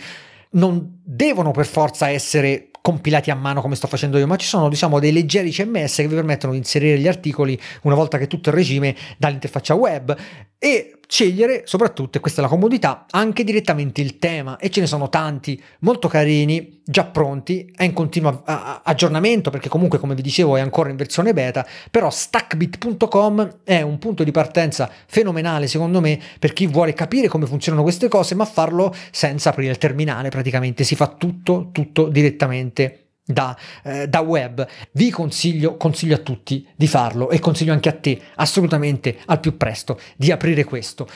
non 0.51 0.99
devono 1.03 1.51
per 1.51 1.65
forza 1.65 2.09
essere 2.09 2.69
compilati 2.83 3.31
a 3.31 3.35
mano 3.35 3.61
come 3.61 3.75
sto 3.75 3.87
facendo 3.87 4.17
io, 4.17 4.27
ma 4.27 4.35
ci 4.35 4.45
sono 4.45 4.67
diciamo 4.67 4.99
dei 4.99 5.13
leggeri 5.13 5.51
CMS 5.51 5.95
che 5.95 6.07
vi 6.09 6.15
permettono 6.15 6.51
di 6.51 6.57
inserire 6.57 6.99
gli 6.99 7.07
articoli 7.07 7.57
una 7.83 7.95
volta 7.95 8.17
che 8.17 8.27
tutto 8.27 8.49
in 8.49 8.55
regime 8.55 8.93
dall'interfaccia 9.17 9.73
web. 9.73 10.13
E 10.59 10.97
scegliere 11.13 11.61
soprattutto, 11.65 12.17
e 12.17 12.21
questa 12.21 12.41
è 12.41 12.43
la 12.43 12.49
comodità, 12.49 13.05
anche 13.11 13.43
direttamente 13.43 14.01
il 14.01 14.17
tema 14.17 14.57
e 14.57 14.71
ce 14.71 14.79
ne 14.79 14.87
sono 14.87 15.09
tanti 15.09 15.61
molto 15.81 16.07
carini, 16.07 16.81
già 16.83 17.05
pronti, 17.05 17.71
è 17.75 17.83
in 17.83 17.93
continuo 17.93 18.41
aggiornamento 18.43 19.51
perché 19.51 19.69
comunque 19.69 19.99
come 19.99 20.15
vi 20.15 20.23
dicevo 20.23 20.57
è 20.57 20.61
ancora 20.61 20.89
in 20.89 20.95
versione 20.95 21.31
beta, 21.31 21.67
però 21.91 22.09
stackbit.com 22.09 23.57
è 23.63 23.81
un 23.81 23.99
punto 23.99 24.23
di 24.23 24.31
partenza 24.31 24.89
fenomenale 25.05 25.67
secondo 25.67 26.01
me 26.01 26.19
per 26.39 26.51
chi 26.51 26.65
vuole 26.65 26.93
capire 26.93 27.27
come 27.27 27.45
funzionano 27.45 27.83
queste 27.83 28.07
cose 28.07 28.33
ma 28.33 28.45
farlo 28.45 28.91
senza 29.11 29.49
aprire 29.49 29.69
il 29.69 29.77
terminale 29.77 30.29
praticamente, 30.29 30.83
si 30.83 30.95
fa 30.95 31.09
tutto, 31.09 31.69
tutto 31.71 32.07
direttamente 32.07 33.02
da, 33.25 33.57
eh, 33.83 34.07
da, 34.07 34.21
web. 34.21 34.65
Vi 34.91 35.09
consiglio, 35.09 35.77
consiglio 35.77 36.15
a 36.15 36.19
tutti 36.19 36.67
di 36.75 36.87
farlo 36.87 37.29
e 37.29 37.39
consiglio 37.39 37.73
anche 37.73 37.89
a 37.89 37.93
te 37.93 38.19
assolutamente 38.35 39.19
al 39.25 39.39
più 39.39 39.57
presto 39.57 39.99
di 40.15 40.31
aprire 40.31 40.63
questo. 40.63 41.07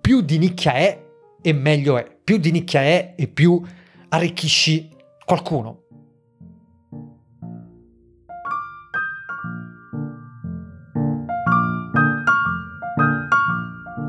Più 0.00 0.20
di 0.20 0.38
nicchia 0.38 0.74
è 0.74 1.02
e 1.40 1.52
meglio 1.52 1.98
è. 1.98 2.10
Più 2.24 2.38
di 2.38 2.50
nicchia 2.50 2.82
è 2.82 3.14
e 3.16 3.26
più 3.28 3.62
arricchisci 4.08 4.88
qualcuno. 5.24 5.83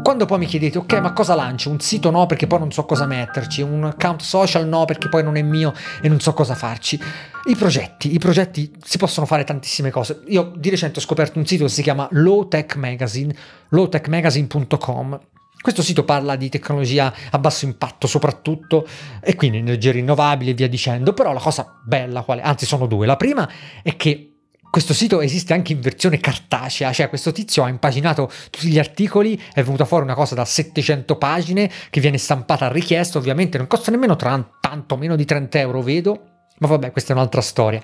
Quando 0.06 0.28
poi 0.28 0.38
mi 0.38 0.46
chiedete, 0.46 0.78
ok, 0.78 1.00
ma 1.00 1.14
cosa 1.14 1.34
lancio? 1.34 1.72
Un 1.72 1.80
sito 1.80 2.12
no 2.12 2.28
perché 2.28 2.46
poi 2.46 2.60
non 2.60 2.72
so 2.72 2.86
cosa 2.86 3.08
metterci, 3.08 3.64
un 3.64 3.86
account 3.86 4.22
social 4.22 4.68
no 4.68 4.86
perché 4.86 5.10
poi 5.10 5.24
non 5.24 5.36
è 5.36 5.42
mio 5.42 5.74
e 6.00 6.08
non 6.08 6.20
so 6.20 6.32
cosa 6.34 6.54
farci. 6.54 7.02
I 7.46 7.56
progetti, 7.56 8.14
i 8.14 8.20
progetti 8.20 8.72
si 8.84 9.00
possono 9.00 9.26
fare 9.26 9.44
tantissime 9.44 9.90
cose. 9.90 10.22
Io 10.28 10.54
di 10.56 10.70
recente 10.70 11.00
ho 11.00 11.02
scoperto 11.02 11.40
un 11.40 11.48
sito 11.48 11.64
che 11.64 11.72
si 11.72 11.82
chiama 11.82 12.08
Low 12.12 12.48
Tech 12.48 12.76
Magazine, 12.76 13.36
lowtechmagazine.com. 13.70 15.20
Questo 15.60 15.82
sito 15.82 16.04
parla 16.04 16.36
di 16.36 16.50
tecnologia 16.50 17.12
a 17.32 17.40
basso 17.40 17.66
impatto 17.66 18.06
soprattutto 18.06 18.88
e 19.20 19.34
quindi 19.34 19.58
energie 19.58 19.90
rinnovabili 19.90 20.52
e 20.52 20.54
via 20.54 20.70
dicendo, 20.70 21.14
però 21.14 21.34
la 21.34 21.40
cosa 21.40 21.82
bella, 21.84 22.22
quale, 22.22 22.44
anzi 22.44 22.68
sono 22.68 22.86
due. 22.86 23.08
La 23.08 23.16
prima 23.16 23.50
è 23.82 23.96
che 23.96 24.35
questo 24.76 24.94
sito 24.94 25.22
esiste 25.22 25.54
anche 25.54 25.72
in 25.72 25.80
versione 25.80 26.20
cartacea, 26.20 26.92
cioè 26.92 27.08
questo 27.08 27.32
tizio 27.32 27.64
ha 27.64 27.70
impaginato 27.70 28.30
tutti 28.50 28.68
gli 28.68 28.78
articoli, 28.78 29.42
è 29.54 29.64
venuta 29.64 29.86
fuori 29.86 30.04
una 30.04 30.16
cosa 30.16 30.36
da 30.36 30.44
700 30.44 31.16
pagine 31.16 31.72
che 31.90 32.02
viene 32.02 32.18
stampata 32.18 32.66
a 32.66 32.72
richiesta, 32.74 33.18
ovviamente 33.18 33.58
non 33.58 33.68
costa 33.68 33.90
nemmeno 33.90 34.18
tra, 34.18 34.38
tanto 34.60 34.98
meno 34.98 35.16
di 35.16 35.24
30 35.24 35.60
euro, 35.60 35.82
vedo, 35.82 36.24
ma 36.58 36.68
vabbè 36.68 36.92
questa 36.92 37.14
è 37.14 37.16
un'altra 37.16 37.40
storia. 37.40 37.80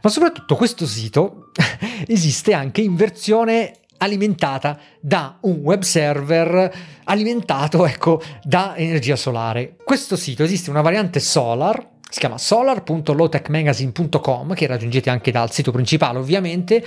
Ma 0.00 0.08
soprattutto 0.08 0.56
questo 0.56 0.86
sito 0.86 1.50
esiste 2.08 2.54
anche 2.54 2.80
in 2.80 2.96
versione 2.96 3.80
alimentata 3.98 4.78
da 4.98 5.36
un 5.42 5.56
web 5.56 5.82
server 5.82 6.74
alimentato 7.04 7.84
ecco, 7.84 8.22
da 8.42 8.74
energia 8.78 9.16
solare. 9.16 9.76
Questo 9.84 10.16
sito 10.16 10.42
esiste 10.42 10.70
una 10.70 10.80
variante 10.80 11.20
Solar 11.20 11.98
si 12.10 12.20
chiama 12.20 12.38
solar.lowtechmagazine.com 12.38 14.54
che 14.54 14.66
raggiungete 14.66 15.10
anche 15.10 15.30
dal 15.30 15.50
sito 15.50 15.72
principale 15.72 16.18
ovviamente, 16.18 16.82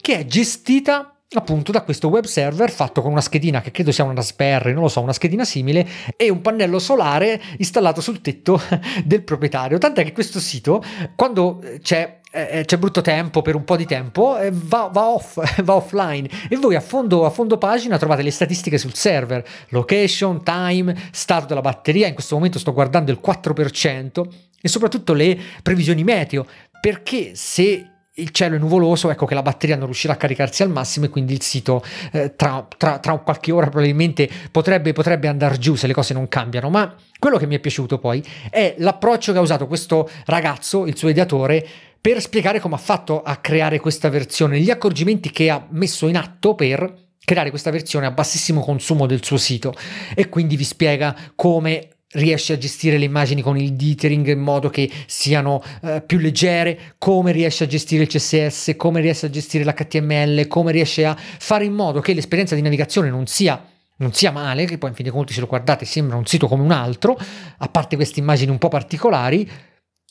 che 0.00 0.18
è 0.18 0.24
gestita 0.24 1.11
appunto 1.38 1.72
da 1.72 1.82
questo 1.82 2.08
web 2.08 2.24
server 2.24 2.70
fatto 2.70 3.02
con 3.02 3.10
una 3.10 3.20
schedina 3.20 3.60
che 3.60 3.70
credo 3.70 3.92
sia 3.92 4.04
una 4.04 4.14
Raspberry, 4.14 4.72
non 4.72 4.82
lo 4.82 4.88
so, 4.88 5.00
una 5.00 5.12
schedina 5.12 5.44
simile 5.44 5.86
e 6.16 6.30
un 6.30 6.40
pannello 6.40 6.78
solare 6.78 7.40
installato 7.58 8.00
sul 8.00 8.20
tetto 8.20 8.60
del 9.04 9.22
proprietario. 9.22 9.78
Tant'è 9.78 10.04
che 10.04 10.12
questo 10.12 10.40
sito, 10.40 10.82
quando 11.14 11.62
c'è 11.80 12.20
eh, 12.32 12.64
c'è 12.64 12.78
brutto 12.78 13.02
tempo 13.02 13.42
per 13.42 13.54
un 13.54 13.64
po' 13.64 13.76
di 13.76 13.84
tempo, 13.84 14.38
eh, 14.38 14.50
va, 14.52 14.88
va, 14.90 15.08
off, 15.08 15.38
va 15.62 15.74
offline. 15.74 16.28
E 16.48 16.56
voi 16.56 16.74
a 16.74 16.80
fondo, 16.80 17.24
a 17.24 17.30
fondo, 17.30 17.58
pagina 17.58 17.98
trovate 17.98 18.22
le 18.22 18.30
statistiche 18.30 18.78
sul 18.78 18.94
server, 18.94 19.44
location, 19.68 20.42
time, 20.42 20.96
stato 21.12 21.46
della 21.46 21.60
batteria, 21.60 22.06
in 22.06 22.14
questo 22.14 22.34
momento 22.34 22.58
sto 22.58 22.72
guardando 22.72 23.10
il 23.10 23.20
4% 23.24 24.22
e 24.60 24.68
soprattutto 24.68 25.12
le 25.12 25.38
previsioni 25.62 26.02
meteo, 26.04 26.46
perché 26.80 27.32
se 27.34 27.91
il 28.16 28.30
cielo 28.30 28.56
è 28.56 28.58
nuvoloso, 28.58 29.10
ecco 29.10 29.24
che 29.24 29.34
la 29.34 29.40
batteria 29.40 29.76
non 29.76 29.86
riuscirà 29.86 30.12
a 30.12 30.16
caricarsi 30.16 30.62
al 30.62 30.68
massimo 30.68 31.06
e 31.06 31.08
quindi 31.08 31.32
il 31.32 31.40
sito 31.40 31.82
eh, 32.12 32.36
tra, 32.36 32.66
tra, 32.76 32.98
tra, 32.98 33.16
qualche 33.18 33.52
ora 33.52 33.68
probabilmente 33.68 34.28
potrebbe, 34.50 34.92
potrebbe 34.92 35.28
andare 35.28 35.56
giù 35.56 35.76
se 35.76 35.86
le 35.86 35.94
cose 35.94 36.12
non 36.12 36.28
cambiano. 36.28 36.68
Ma 36.68 36.94
quello 37.18 37.38
che 37.38 37.46
mi 37.46 37.54
è 37.54 37.58
piaciuto 37.58 37.98
poi 37.98 38.22
è 38.50 38.74
l'approccio 38.78 39.32
che 39.32 39.38
ha 39.38 39.42
usato 39.42 39.66
questo 39.66 40.10
ragazzo, 40.26 40.86
il 40.86 40.96
suo 40.96 41.08
ideatore, 41.08 41.66
per 41.98 42.20
spiegare 42.20 42.60
come 42.60 42.74
ha 42.74 42.78
fatto 42.78 43.22
a 43.22 43.36
creare 43.36 43.80
questa 43.80 44.10
versione, 44.10 44.60
gli 44.60 44.70
accorgimenti 44.70 45.30
che 45.30 45.48
ha 45.48 45.66
messo 45.70 46.06
in 46.08 46.16
atto 46.16 46.54
per 46.54 47.10
creare 47.24 47.50
questa 47.50 47.70
versione 47.70 48.06
a 48.06 48.10
bassissimo 48.10 48.60
consumo 48.60 49.06
del 49.06 49.24
suo 49.24 49.36
sito 49.38 49.72
e 50.14 50.28
quindi 50.28 50.56
vi 50.56 50.64
spiega 50.64 51.16
come 51.34 51.88
riesce 52.12 52.52
a 52.52 52.58
gestire 52.58 52.98
le 52.98 53.04
immagini 53.04 53.42
con 53.42 53.58
il 53.58 53.72
dithering 53.72 54.28
in 54.28 54.40
modo 54.40 54.68
che 54.68 54.90
siano 55.06 55.62
uh, 55.80 56.02
più 56.04 56.18
leggere, 56.18 56.94
come 56.98 57.32
riesce 57.32 57.64
a 57.64 57.66
gestire 57.66 58.02
il 58.02 58.08
CSS, 58.08 58.74
come 58.76 59.00
riesce 59.00 59.26
a 59.26 59.30
gestire 59.30 59.64
l'HTML, 59.64 60.46
come 60.46 60.72
riesce 60.72 61.04
a 61.04 61.16
fare 61.16 61.64
in 61.64 61.72
modo 61.72 62.00
che 62.00 62.14
l'esperienza 62.14 62.54
di 62.54 62.62
navigazione 62.62 63.10
non 63.10 63.26
sia 63.26 63.66
non 64.02 64.12
sia 64.12 64.32
male, 64.32 64.64
che 64.64 64.78
poi 64.78 64.90
in 64.90 64.96
fin 64.96 65.04
dei 65.04 65.14
conti 65.14 65.32
se 65.32 65.40
lo 65.40 65.46
guardate 65.46 65.84
sembra 65.84 66.16
un 66.16 66.26
sito 66.26 66.48
come 66.48 66.62
un 66.62 66.72
altro, 66.72 67.16
a 67.58 67.68
parte 67.68 67.94
queste 67.94 68.18
immagini 68.18 68.50
un 68.50 68.58
po' 68.58 68.68
particolari, 68.68 69.48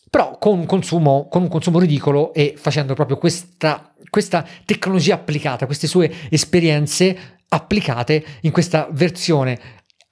però 0.10 0.38
con 0.38 0.60
un 0.60 0.66
consumo, 0.66 1.28
con 1.30 1.42
un 1.44 1.50
consumo 1.50 1.80
ridicolo 1.80 2.34
e 2.34 2.54
facendo 2.58 2.94
proprio 2.94 3.18
questa, 3.18 3.94
questa 4.10 4.46
tecnologia 4.66 5.16
applicata, 5.16 5.66
queste 5.66 5.88
sue 5.88 6.12
esperienze 6.30 7.40
applicate 7.50 8.26
in 8.42 8.52
questa 8.52 8.88
versione 8.92 9.60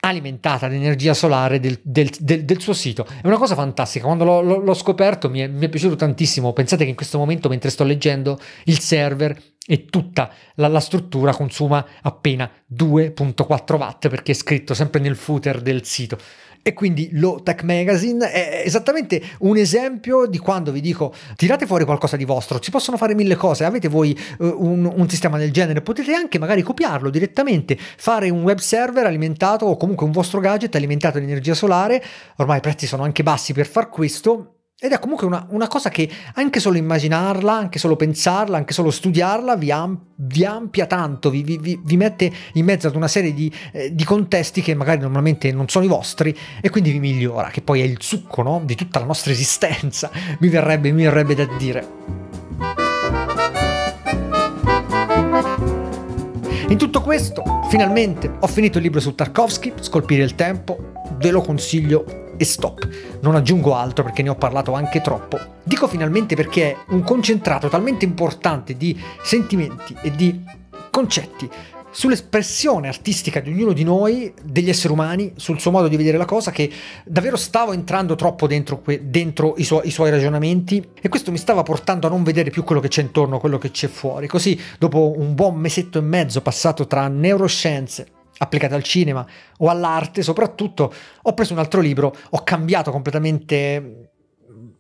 alimentata 0.02 0.68
l'energia 0.68 1.14
solare 1.14 1.60
del, 1.60 1.80
del, 1.82 2.10
del, 2.20 2.46
del, 2.46 2.62
suo 2.62 2.74
sito. 2.74 3.06
È 3.06 3.28
una 3.28 3.38
cosa 3.38 3.56
fantastica, 3.56 4.06
quando 4.06 4.24
l'ho, 4.24 4.42
l'ho 4.42 4.74
scoperto 4.74 5.30
mi 5.30 5.40
è, 5.40 5.48
mi 5.48 5.66
è, 5.66 5.70
piaciuto 5.70 5.96
tantissimo. 5.96 6.54
Pensate 6.54 6.84
che 6.84 6.90
in 6.90 6.96
questo 6.96 7.18
momento, 7.18 7.50
mentre 7.50 7.70
sto 7.70 7.84
leggendo, 7.84 8.40
il 8.66 8.80
server 8.80 9.38
e 9.72 9.86
tutta 9.86 10.32
la, 10.56 10.68
la 10.68 10.80
struttura 10.80 11.32
consuma 11.32 11.86
appena 12.02 12.50
2.4 12.76 13.78
watt 13.78 14.08
perché 14.08 14.32
è 14.32 14.36
scritto 14.36 14.74
sempre 14.74 15.00
nel 15.00 15.16
footer 15.16 15.62
del 15.62 15.86
sito. 15.86 16.18
E 16.64 16.74
quindi 16.74 17.10
Low 17.14 17.44
Tech 17.44 17.62
Magazine 17.62 18.32
è 18.32 18.64
esattamente 18.66 19.22
un 19.40 19.58
esempio 19.58 20.26
di 20.26 20.40
quando 20.40 20.72
vi 20.72 20.82
dico 20.82 21.14
tirate 21.36 21.68
fuori 21.68 21.86
qualcosa 21.86 22.18
di 22.18 22.26
vostro, 22.26 22.62
si 22.62 22.72
possono 22.72 22.98
fare 22.98 23.14
mille 23.14 23.36
cose, 23.36 23.64
avete 23.64 23.88
voi 23.88 24.18
uh, 24.40 24.56
un, 24.58 24.92
un, 24.92 25.08
sistema 25.08 25.38
del 25.38 25.52
genere, 25.52 25.82
potete 25.82 26.14
anche 26.14 26.40
magari 26.40 26.64
copiarlo 26.64 27.12
direttamente, 27.12 27.78
fare 27.80 28.30
un 28.32 28.42
web 28.42 28.58
server 28.58 29.06
alimentato 29.06 29.68
o 29.68 29.78
comunque 29.78 30.06
un 30.06 30.12
vostro 30.12 30.40
gadget 30.40 30.76
alimentato 30.76 31.20
di 31.20 31.26
energia 31.26 31.54
solare, 31.54 32.04
ormai 32.38 32.58
i 32.58 32.62
prezzi 32.62 32.88
sono 32.88 33.04
anche 33.04 33.24
bassi 33.24 33.54
per 33.54 33.68
far 33.68 33.88
questo 33.90 34.56
ed 34.82 34.94
è 34.94 35.00
comunque 35.00 35.28
una, 35.28 35.46
una, 35.50 35.68
cosa 35.68 35.90
che 35.90 36.10
anche 36.36 36.62
solo 36.62 36.78
immaginarla, 36.78 37.52
anche 37.52 37.78
solo 37.78 37.98
pensarla, 37.98 38.56
anche 38.56 38.72
solo 38.72 38.92
studiarla 38.92 39.58
vi, 39.58 39.72
am, 39.72 40.00
vi 40.16 40.46
ampia 40.46 40.86
tanto, 40.86 41.30
vi, 41.30 41.44
vi, 41.44 41.78
vi, 41.84 41.98
mette 41.98 42.32
in 42.54 42.64
mezzo 42.64 42.88
ad 42.88 42.96
una 42.96 43.10
serie 43.10 43.34
di, 43.34 43.54
eh, 43.74 43.94
di, 43.94 44.06
contesti 44.06 44.62
che 44.62 44.74
magari 44.76 45.02
normalmente 45.02 45.52
non 45.52 45.68
sono 45.68 45.84
i 45.84 45.90
vostri 45.90 46.34
e 46.62 46.70
quindi 46.70 46.92
vi 46.92 47.00
migliora, 47.00 47.50
che 47.50 47.62
poi 47.62 47.82
è 47.82 47.84
il 47.84 47.98
succo 48.00 48.42
no? 48.42 48.62
di 48.64 48.76
tutta 48.76 49.00
la 49.00 49.06
nostra 49.06 49.34
esistenza, 49.34 50.10
mi 50.40 50.48
verrebbe, 50.48 50.94
mi 50.94 51.04
verrebbe 51.04 51.36
da 51.36 51.46
dire. 51.58 51.88
In 56.70 56.78
tutto 56.78 57.02
questo, 57.02 57.44
finalmente 57.68 58.34
ho 58.40 58.48
finito 58.48 58.78
il 58.78 58.86
libro 58.86 59.02
su 59.02 59.14
Tarkovsky, 59.14 59.74
Scolpire 59.82 60.24
il 60.24 60.36
tempo, 60.36 60.94
ve 61.18 61.32
lo 61.32 61.42
consiglio 61.42 62.28
e 62.40 62.46
stop. 62.46 62.88
Non 63.22 63.36
aggiungo 63.36 63.76
altro 63.76 64.04
perché 64.06 64.24
ne 64.24 64.30
ho 64.30 64.36
parlato 64.36 64.74
anche 64.74 65.02
troppo. 65.02 65.38
Dico 65.64 65.88
finalmente 65.88 66.36
perché 66.36 66.72
è 66.72 66.78
un 66.90 67.04
concentrato 67.04 67.68
talmente 67.68 68.06
importante 68.06 68.78
di 68.78 68.98
sentimenti 69.22 69.94
e 70.02 70.12
di 70.12 70.42
concetti 70.90 71.50
sull'espressione 71.92 72.88
artistica 72.88 73.40
di 73.40 73.50
ognuno 73.50 73.74
di 73.74 73.84
noi, 73.84 74.32
degli 74.42 74.70
esseri 74.70 74.94
umani, 74.94 75.34
sul 75.36 75.60
suo 75.60 75.72
modo 75.72 75.88
di 75.88 75.98
vedere 75.98 76.18
la 76.18 76.26
cosa, 76.26 76.52
che 76.52 76.72
davvero 77.04 77.36
stavo 77.36 77.74
entrando 77.74 78.16
troppo 78.16 78.48
dentro, 78.48 78.82
dentro 79.02 79.56
i, 79.58 79.64
su- 79.64 79.82
i, 79.84 79.92
suoi 79.92 80.12
ragionamenti 80.12 80.88
e 81.02 81.10
questo 81.10 81.32
mi 81.32 81.38
stava 81.38 81.64
portando 81.64 82.08
a 82.08 82.10
non 82.10 82.24
vedere 82.24 82.52
più 82.52 82.64
quello 82.64 82.80
che 82.80 82.88
c'è 82.88 83.02
intorno, 83.02 83.40
quello 83.40 83.58
che 83.58 83.72
c'è 83.72 83.88
fuori. 83.88 84.28
Così, 84.28 84.60
dopo 84.78 85.14
un 85.18 85.34
buon 85.34 85.56
mesetto 85.56 85.98
e 85.98 86.02
mezzo 86.02 86.42
passato 86.42 86.86
tra 86.88 87.08
neuroscienze, 87.08 88.08
applicate 88.40 88.74
al 88.74 88.84
cinema 88.84 89.26
o 89.58 89.70
all'arte 89.70 90.22
soprattutto, 90.22 90.94
ho 91.22 91.34
preso 91.34 91.54
un 91.54 91.60
altro 91.60 91.82
libro, 91.82 92.14
ho 92.32 92.44
cambiato 92.44 92.92
completamente 92.92 94.10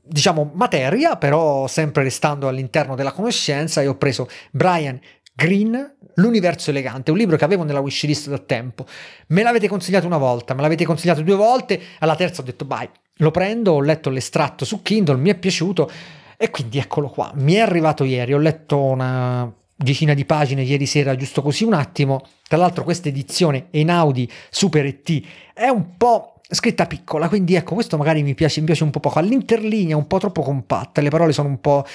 diciamo 0.01 0.51
materia, 0.55 1.17
però 1.17 1.67
sempre 1.67 2.03
restando 2.03 2.47
all'interno 2.47 2.95
della 2.95 3.11
conoscenza 3.11 3.81
e 3.81 3.87
ho 3.87 3.95
preso 3.95 4.27
Brian 4.51 4.99
Green, 5.33 5.95
L'universo 6.15 6.71
elegante, 6.71 7.11
un 7.11 7.17
libro 7.17 7.37
che 7.37 7.45
avevo 7.45 7.63
nella 7.63 7.79
wishlist 7.79 8.27
da 8.27 8.39
tempo. 8.39 8.85
Me 9.27 9.41
l'avete 9.41 9.69
consigliato 9.69 10.05
una 10.05 10.17
volta, 10.17 10.53
me 10.53 10.61
l'avete 10.61 10.83
consigliato 10.83 11.21
due 11.21 11.35
volte, 11.35 11.79
alla 11.99 12.15
terza 12.15 12.41
ho 12.41 12.43
detto 12.43 12.65
vai, 12.67 12.89
lo 13.17 13.31
prendo, 13.31 13.71
ho 13.73 13.81
letto 13.81 14.09
l'estratto 14.09 14.65
su 14.65 14.81
Kindle, 14.81 15.15
mi 15.15 15.29
è 15.29 15.35
piaciuto 15.35 15.89
e 16.35 16.49
quindi 16.49 16.77
eccolo 16.77 17.07
qua. 17.07 17.31
Mi 17.35 17.53
è 17.53 17.59
arrivato 17.59 18.03
ieri, 18.03 18.33
ho 18.33 18.37
letto 18.37 18.83
una 18.83 19.49
decina 19.81 20.13
di 20.13 20.25
pagine 20.25 20.63
ieri 20.63 20.85
sera, 20.85 21.15
giusto 21.15 21.41
così 21.41 21.63
un 21.63 21.73
attimo. 21.73 22.21
Tra 22.47 22.57
l'altro 22.57 22.83
questa 22.83 23.07
edizione 23.07 23.67
Einaudi 23.71 24.29
Super 24.49 24.85
ET 24.85 25.21
è 25.53 25.69
un 25.69 25.95
po' 25.95 26.33
scritta 26.51 26.87
piccola, 26.87 27.29
quindi 27.29 27.55
ecco, 27.55 27.75
questo 27.75 27.95
magari 27.95 28.23
mi 28.23 28.33
piace, 28.33 28.59
mi 28.59 28.65
piace 28.65 28.83
un 28.83 28.89
po' 28.89 28.99
poco. 28.99 29.19
All'interlinea 29.19 29.95
un 29.95 30.07
po' 30.07 30.17
troppo 30.17 30.41
compatta, 30.41 30.99
le 30.99 31.09
parole 31.09 31.31
sono 31.31 31.47
un 31.47 31.61
po', 31.61 31.85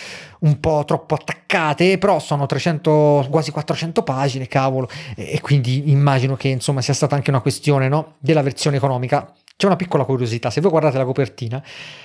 un 0.41 0.61
po' 0.61 0.85
troppo 0.87 1.15
attaccate, 1.15 1.99
però 1.99 2.19
sono 2.21 2.47
300, 2.47 3.27
quasi 3.31 3.51
400 3.51 4.03
pagine, 4.03 4.47
cavolo, 4.47 4.89
e, 5.17 5.41
quindi 5.41 5.91
immagino 5.91 6.37
che 6.37 6.49
insomma 6.49 6.81
sia 6.81 6.95
stata 6.95 7.15
anche 7.15 7.31
una 7.31 7.41
questione 7.41 7.89
no, 7.89 8.15
della 8.19 8.43
versione 8.43 8.77
economica. 8.77 9.31
C'è 9.57 9.67
una 9.67 9.77
piccola 9.77 10.05
curiosità, 10.05 10.51
se 10.51 10.61
voi 10.61 10.71
guardate 10.71 10.99
la 10.99 11.05
copertina, 11.05 11.63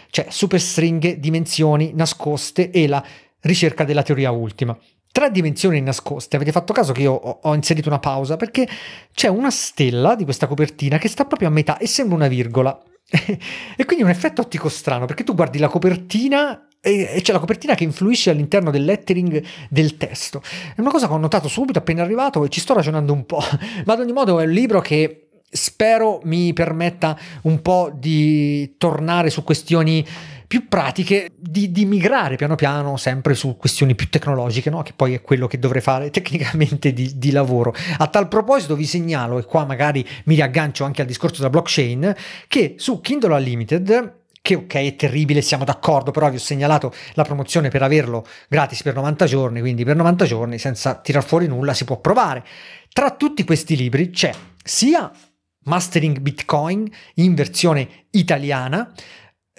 c'è 0.09 0.27
super 0.29 0.59
stringhe, 0.59 1.19
dimensioni 1.19 1.93
nascoste 1.95 2.69
e 2.71 2.87
la 2.87 3.03
ricerca 3.41 3.83
della 3.83 4.03
teoria 4.03 4.31
ultima. 4.31 4.77
Tre 5.11 5.31
dimensioni 5.31 5.81
nascoste. 5.81 6.35
Avete 6.35 6.51
fatto 6.51 6.71
caso 6.71 6.93
che 6.93 7.01
io 7.01 7.13
ho, 7.13 7.55
inserito 7.55 7.89
una 7.89 7.99
pausa 7.99 8.37
perché 8.37 8.67
c'è 9.13 9.27
una 9.27 9.51
stella 9.51 10.15
di 10.15 10.23
questa 10.23 10.47
copertina 10.47 10.97
che 10.97 11.07
sta 11.07 11.25
proprio 11.25 11.47
a 11.47 11.51
metà 11.51 11.77
e 11.77 11.87
sembra 11.87 12.15
una 12.15 12.27
virgola. 12.27 12.79
e 13.75 13.85
quindi 13.85 14.03
un 14.03 14.11
effetto 14.11 14.41
ottico 14.41 14.69
strano 14.69 15.05
perché 15.05 15.23
tu 15.23 15.33
guardi 15.33 15.57
la 15.57 15.67
copertina 15.67 16.67
e 16.81 17.19
c'è 17.21 17.33
la 17.33 17.39
copertina 17.39 17.75
che 17.75 17.83
influisce 17.83 18.29
all'interno 18.29 18.71
del 18.71 18.85
lettering 18.85 19.43
del 19.69 19.97
testo. 19.97 20.41
È 20.75 20.79
una 20.79 20.91
cosa 20.91 21.07
che 21.07 21.13
ho 21.13 21.17
notato 21.17 21.47
subito 21.47 21.79
appena 21.79 22.03
arrivato 22.03 22.45
e 22.45 22.49
ci 22.49 22.61
sto 22.61 22.73
ragionando 22.73 23.11
un 23.11 23.25
po'. 23.25 23.41
Ma 23.85 23.93
ad 23.93 23.99
ogni 23.99 24.13
modo 24.13 24.39
è 24.39 24.45
un 24.45 24.51
libro 24.51 24.79
che 24.79 25.29
spero 25.51 26.19
mi 26.23 26.53
permetta 26.53 27.17
un 27.43 27.61
po' 27.61 27.91
di 27.93 28.75
tornare 28.77 29.29
su 29.29 29.43
questioni 29.43 30.05
più 30.49 30.67
pratiche 30.67 31.29
di, 31.37 31.71
di, 31.71 31.85
migrare 31.85 32.35
piano 32.35 32.55
piano 32.55 32.97
sempre 32.97 33.35
su 33.35 33.55
questioni 33.55 33.93
più 33.93 34.09
tecnologiche, 34.09 34.71
no? 34.71 34.81
che 34.81 34.93
poi 34.95 35.13
è 35.13 35.21
quello 35.21 35.45
che 35.45 35.59
dovrei 35.59 35.79
fare 35.79 36.09
tecnicamente 36.11 36.91
di, 36.91 37.19
di, 37.19 37.29
lavoro. 37.29 37.71
A 37.99 38.07
tal 38.07 38.27
proposito 38.27 38.75
vi 38.75 38.87
segnalo, 38.87 39.37
e 39.37 39.45
qua 39.45 39.63
magari 39.63 40.03
mi 40.25 40.33
riaggancio 40.33 40.85
anche 40.85 41.01
al 41.01 41.07
discorso 41.07 41.37
della 41.37 41.51
blockchain, 41.51 42.15
che 42.47 42.73
su 42.79 42.99
Kindle 42.99 43.35
Unlimited 43.35 44.17
che 44.41 44.55
ok 44.55 44.73
è 44.73 44.95
terribile, 44.95 45.43
siamo 45.43 45.65
d'accordo, 45.65 46.09
però 46.09 46.27
vi 46.31 46.37
ho 46.37 46.39
segnalato 46.39 46.91
la 47.13 47.23
promozione 47.23 47.69
per 47.69 47.83
averlo 47.83 48.25
gratis 48.47 48.81
per 48.81 48.95
90 48.95 49.25
giorni, 49.25 49.59
quindi 49.59 49.83
per 49.83 49.97
90 49.97 50.25
giorni 50.25 50.57
senza 50.57 50.95
tirar 50.95 51.23
fuori 51.23 51.45
nulla 51.45 51.75
si 51.75 51.85
può 51.85 51.99
provare. 51.99 52.43
Tra 52.91 53.11
tutti 53.11 53.43
questi 53.43 53.75
libri 53.75 54.09
c'è 54.09 54.31
sia 54.63 55.11
Mastering 55.65 56.17
Bitcoin 56.17 56.91
in 57.15 57.35
versione 57.35 58.07
italiana, 58.09 58.91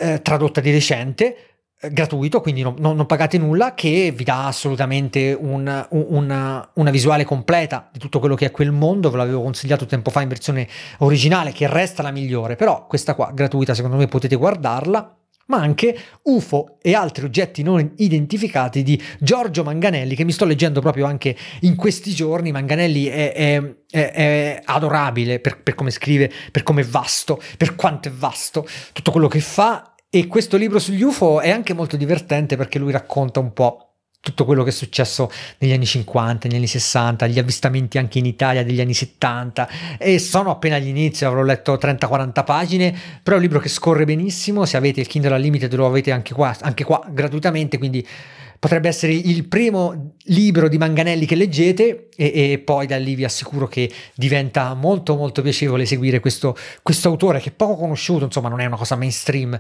eh, 0.01 0.23
tradotta 0.23 0.63
di 0.63 0.71
recente, 0.71 1.37
eh, 1.83 1.91
gratuito, 1.93 2.41
quindi 2.41 2.63
non, 2.63 2.75
non, 2.79 2.97
non, 2.97 3.07
pagate 3.07 3.37
nulla, 3.39 3.75
che 3.75 4.13
vi 4.15 4.25
dà 4.25 4.47
assolutamente 4.47 5.37
un, 5.39 5.87
un, 5.91 6.07
una, 6.09 6.71
una, 6.75 6.91
visuale 6.91 7.25
completa 7.25 7.89
di 7.93 7.99
tutto 7.99 8.19
quello 8.19 8.35
che 8.35 8.47
è 8.47 8.51
quel 8.51 8.73
mondo. 8.73 9.11
Ve 9.11 9.19
l'avevo 9.19 9.43
consigliato 9.43 9.87
tempo 9.87 10.11
fa 10.11 10.23
in 10.23 10.29
versione 10.29 10.67
originale, 10.99 11.53
che 11.53 11.67
resta 11.67 12.03
la 12.03 12.11
migliore, 12.11 12.57
però 12.57 12.87
questa 12.87 13.15
qua 13.15 13.31
gratuita, 13.33 13.75
secondo 13.75 13.97
me 13.97 14.07
potete 14.07 14.37
guardarla. 14.37 15.17
Ma 15.47 15.57
anche 15.57 15.99
UFO 16.23 16.77
e 16.81 16.95
altri 16.95 17.25
oggetti 17.25 17.65
non 17.65 17.95
identificati 17.97 18.85
di 18.85 19.03
Giorgio 19.19 19.65
Manganelli, 19.65 20.15
che 20.15 20.23
mi 20.23 20.31
sto 20.31 20.45
leggendo 20.45 20.81
proprio 20.81 21.07
anche 21.07 21.37
in 21.63 21.75
questi 21.75 22.15
giorni. 22.15 22.53
Manganelli 22.53 23.07
è, 23.07 23.33
è, 23.33 23.75
è, 23.91 24.13
è 24.13 24.63
adorabile 24.65 25.41
per, 25.41 25.61
per 25.61 25.75
come 25.75 25.91
scrive, 25.91 26.31
per 26.53 26.63
come 26.63 26.83
è 26.83 26.85
vasto, 26.85 27.43
per 27.57 27.75
quanto 27.75 28.07
è 28.07 28.13
vasto, 28.13 28.65
tutto 28.93 29.11
quello 29.11 29.27
che 29.27 29.41
fa 29.41 29.89
e 30.12 30.27
questo 30.27 30.57
libro 30.57 30.81
sugli 30.81 31.03
UFO 31.03 31.40
è 31.40 31.51
anche 31.51 31.73
molto 31.73 31.96
divertente 31.96 32.57
perché 32.57 32.81
lui 32.81 32.90
racconta 32.90 33.38
un 33.38 33.53
po' 33.53 33.90
tutto 34.20 34.44
quello 34.44 34.64
che 34.64 34.70
è 34.70 34.73
successo 34.73 35.31
negli 35.59 35.73
anni 35.73 35.87
50, 35.87 36.49
negli 36.49 36.57
anni 36.57 36.66
60, 36.66 37.29
gli 37.29 37.38
avvistamenti 37.38 37.96
anche 37.96 38.18
in 38.18 38.27
Italia 38.27 38.64
degli 38.64 38.81
anni 38.81 38.92
70 38.92 39.68
e 39.99 40.18
sono 40.18 40.51
appena 40.51 40.77
agli 40.77 40.88
inizi, 40.88 41.25
avrò 41.25 41.42
letto 41.42 41.75
30-40 41.75 42.44
pagine, 42.44 42.94
però 43.23 43.37
è 43.37 43.38
un 43.38 43.44
libro 43.44 43.61
che 43.61 43.68
scorre 43.68 44.05
benissimo, 44.05 44.64
se 44.66 44.77
avete 44.77 45.01
il 45.01 45.07
Kindle 45.07 45.37
Unlimited 45.37 45.73
lo 45.75 45.87
avete 45.87 46.11
anche 46.11 46.35
qua, 46.35 46.55
anche 46.61 46.83
qua 46.83 47.07
gratuitamente, 47.09 47.79
quindi 47.79 48.05
potrebbe 48.59 48.88
essere 48.88 49.14
il 49.14 49.49
primo 49.49 50.16
libro 50.25 50.68
di 50.68 50.77
Manganelli 50.77 51.25
che 51.25 51.35
leggete. 51.35 52.09
E, 52.14 52.53
e, 52.53 52.59
poi 52.59 52.87
da 52.87 52.99
lì 52.99 53.14
vi 53.14 53.25
assicuro 53.25 53.66
che 53.66 53.90
diventa 54.14 54.75
molto 54.75 55.16
molto 55.16 55.40
piacevole 55.40 55.87
seguire 55.87 56.20
questo, 56.20 56.55
questo 56.83 57.09
autore 57.09 57.40
che 57.40 57.49
è 57.49 57.53
poco 57.53 57.77
conosciuto, 57.77 58.27
insomma 58.27 58.51
non 58.51 58.61
è 58.61 58.66
una 58.66 58.77
cosa 58.77 58.96
mainstream, 58.96 59.59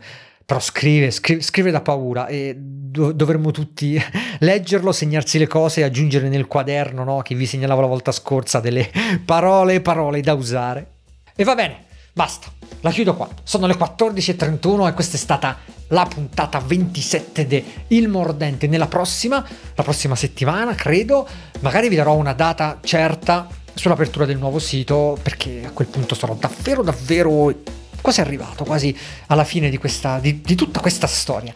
però 0.50 0.58
scrive, 0.58 1.12
scrive, 1.12 1.42
scrive 1.42 1.70
da 1.70 1.80
paura 1.80 2.26
e 2.26 2.56
do, 2.58 3.12
dovremmo 3.12 3.52
tutti 3.52 3.96
leggerlo, 4.40 4.90
segnarsi 4.90 5.38
le 5.38 5.46
cose 5.46 5.78
e 5.78 5.84
aggiungere 5.84 6.28
nel 6.28 6.48
quaderno 6.48 7.04
no, 7.04 7.22
che 7.22 7.36
vi 7.36 7.46
segnalavo 7.46 7.80
la 7.80 7.86
volta 7.86 8.10
scorsa 8.10 8.58
delle 8.58 8.90
parole 9.24 9.74
e 9.74 9.80
parole 9.80 10.20
da 10.20 10.34
usare. 10.34 10.90
E 11.36 11.44
va 11.44 11.54
bene, 11.54 11.84
basta, 12.12 12.48
la 12.80 12.90
chiudo 12.90 13.14
qua. 13.14 13.28
Sono 13.44 13.68
le 13.68 13.74
14.31 13.74 14.88
e 14.88 14.92
questa 14.92 15.14
è 15.14 15.20
stata 15.20 15.56
la 15.90 16.04
puntata 16.12 16.58
27 16.58 17.46
di 17.46 17.64
Il 17.88 18.08
Mordente. 18.08 18.66
Nella 18.66 18.88
prossima, 18.88 19.46
la 19.76 19.82
prossima 19.84 20.16
settimana, 20.16 20.74
credo, 20.74 21.28
magari 21.60 21.88
vi 21.88 21.94
darò 21.94 22.16
una 22.16 22.32
data 22.32 22.80
certa 22.82 23.46
sull'apertura 23.72 24.26
del 24.26 24.38
nuovo 24.38 24.58
sito 24.58 25.16
perché 25.22 25.62
a 25.64 25.70
quel 25.70 25.86
punto 25.86 26.16
sarò 26.16 26.34
davvero 26.34 26.82
davvero 26.82 27.54
quasi 28.00 28.20
arrivato, 28.20 28.64
quasi 28.64 28.96
alla 29.26 29.44
fine 29.44 29.70
di, 29.70 29.78
questa, 29.78 30.18
di, 30.18 30.40
di 30.40 30.54
tutta 30.54 30.80
questa 30.80 31.06
storia. 31.06 31.52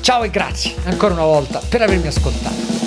Ciao 0.00 0.22
e 0.24 0.30
grazie 0.30 0.74
ancora 0.84 1.14
una 1.14 1.24
volta 1.24 1.60
per 1.68 1.82
avermi 1.82 2.06
ascoltato. 2.06 2.81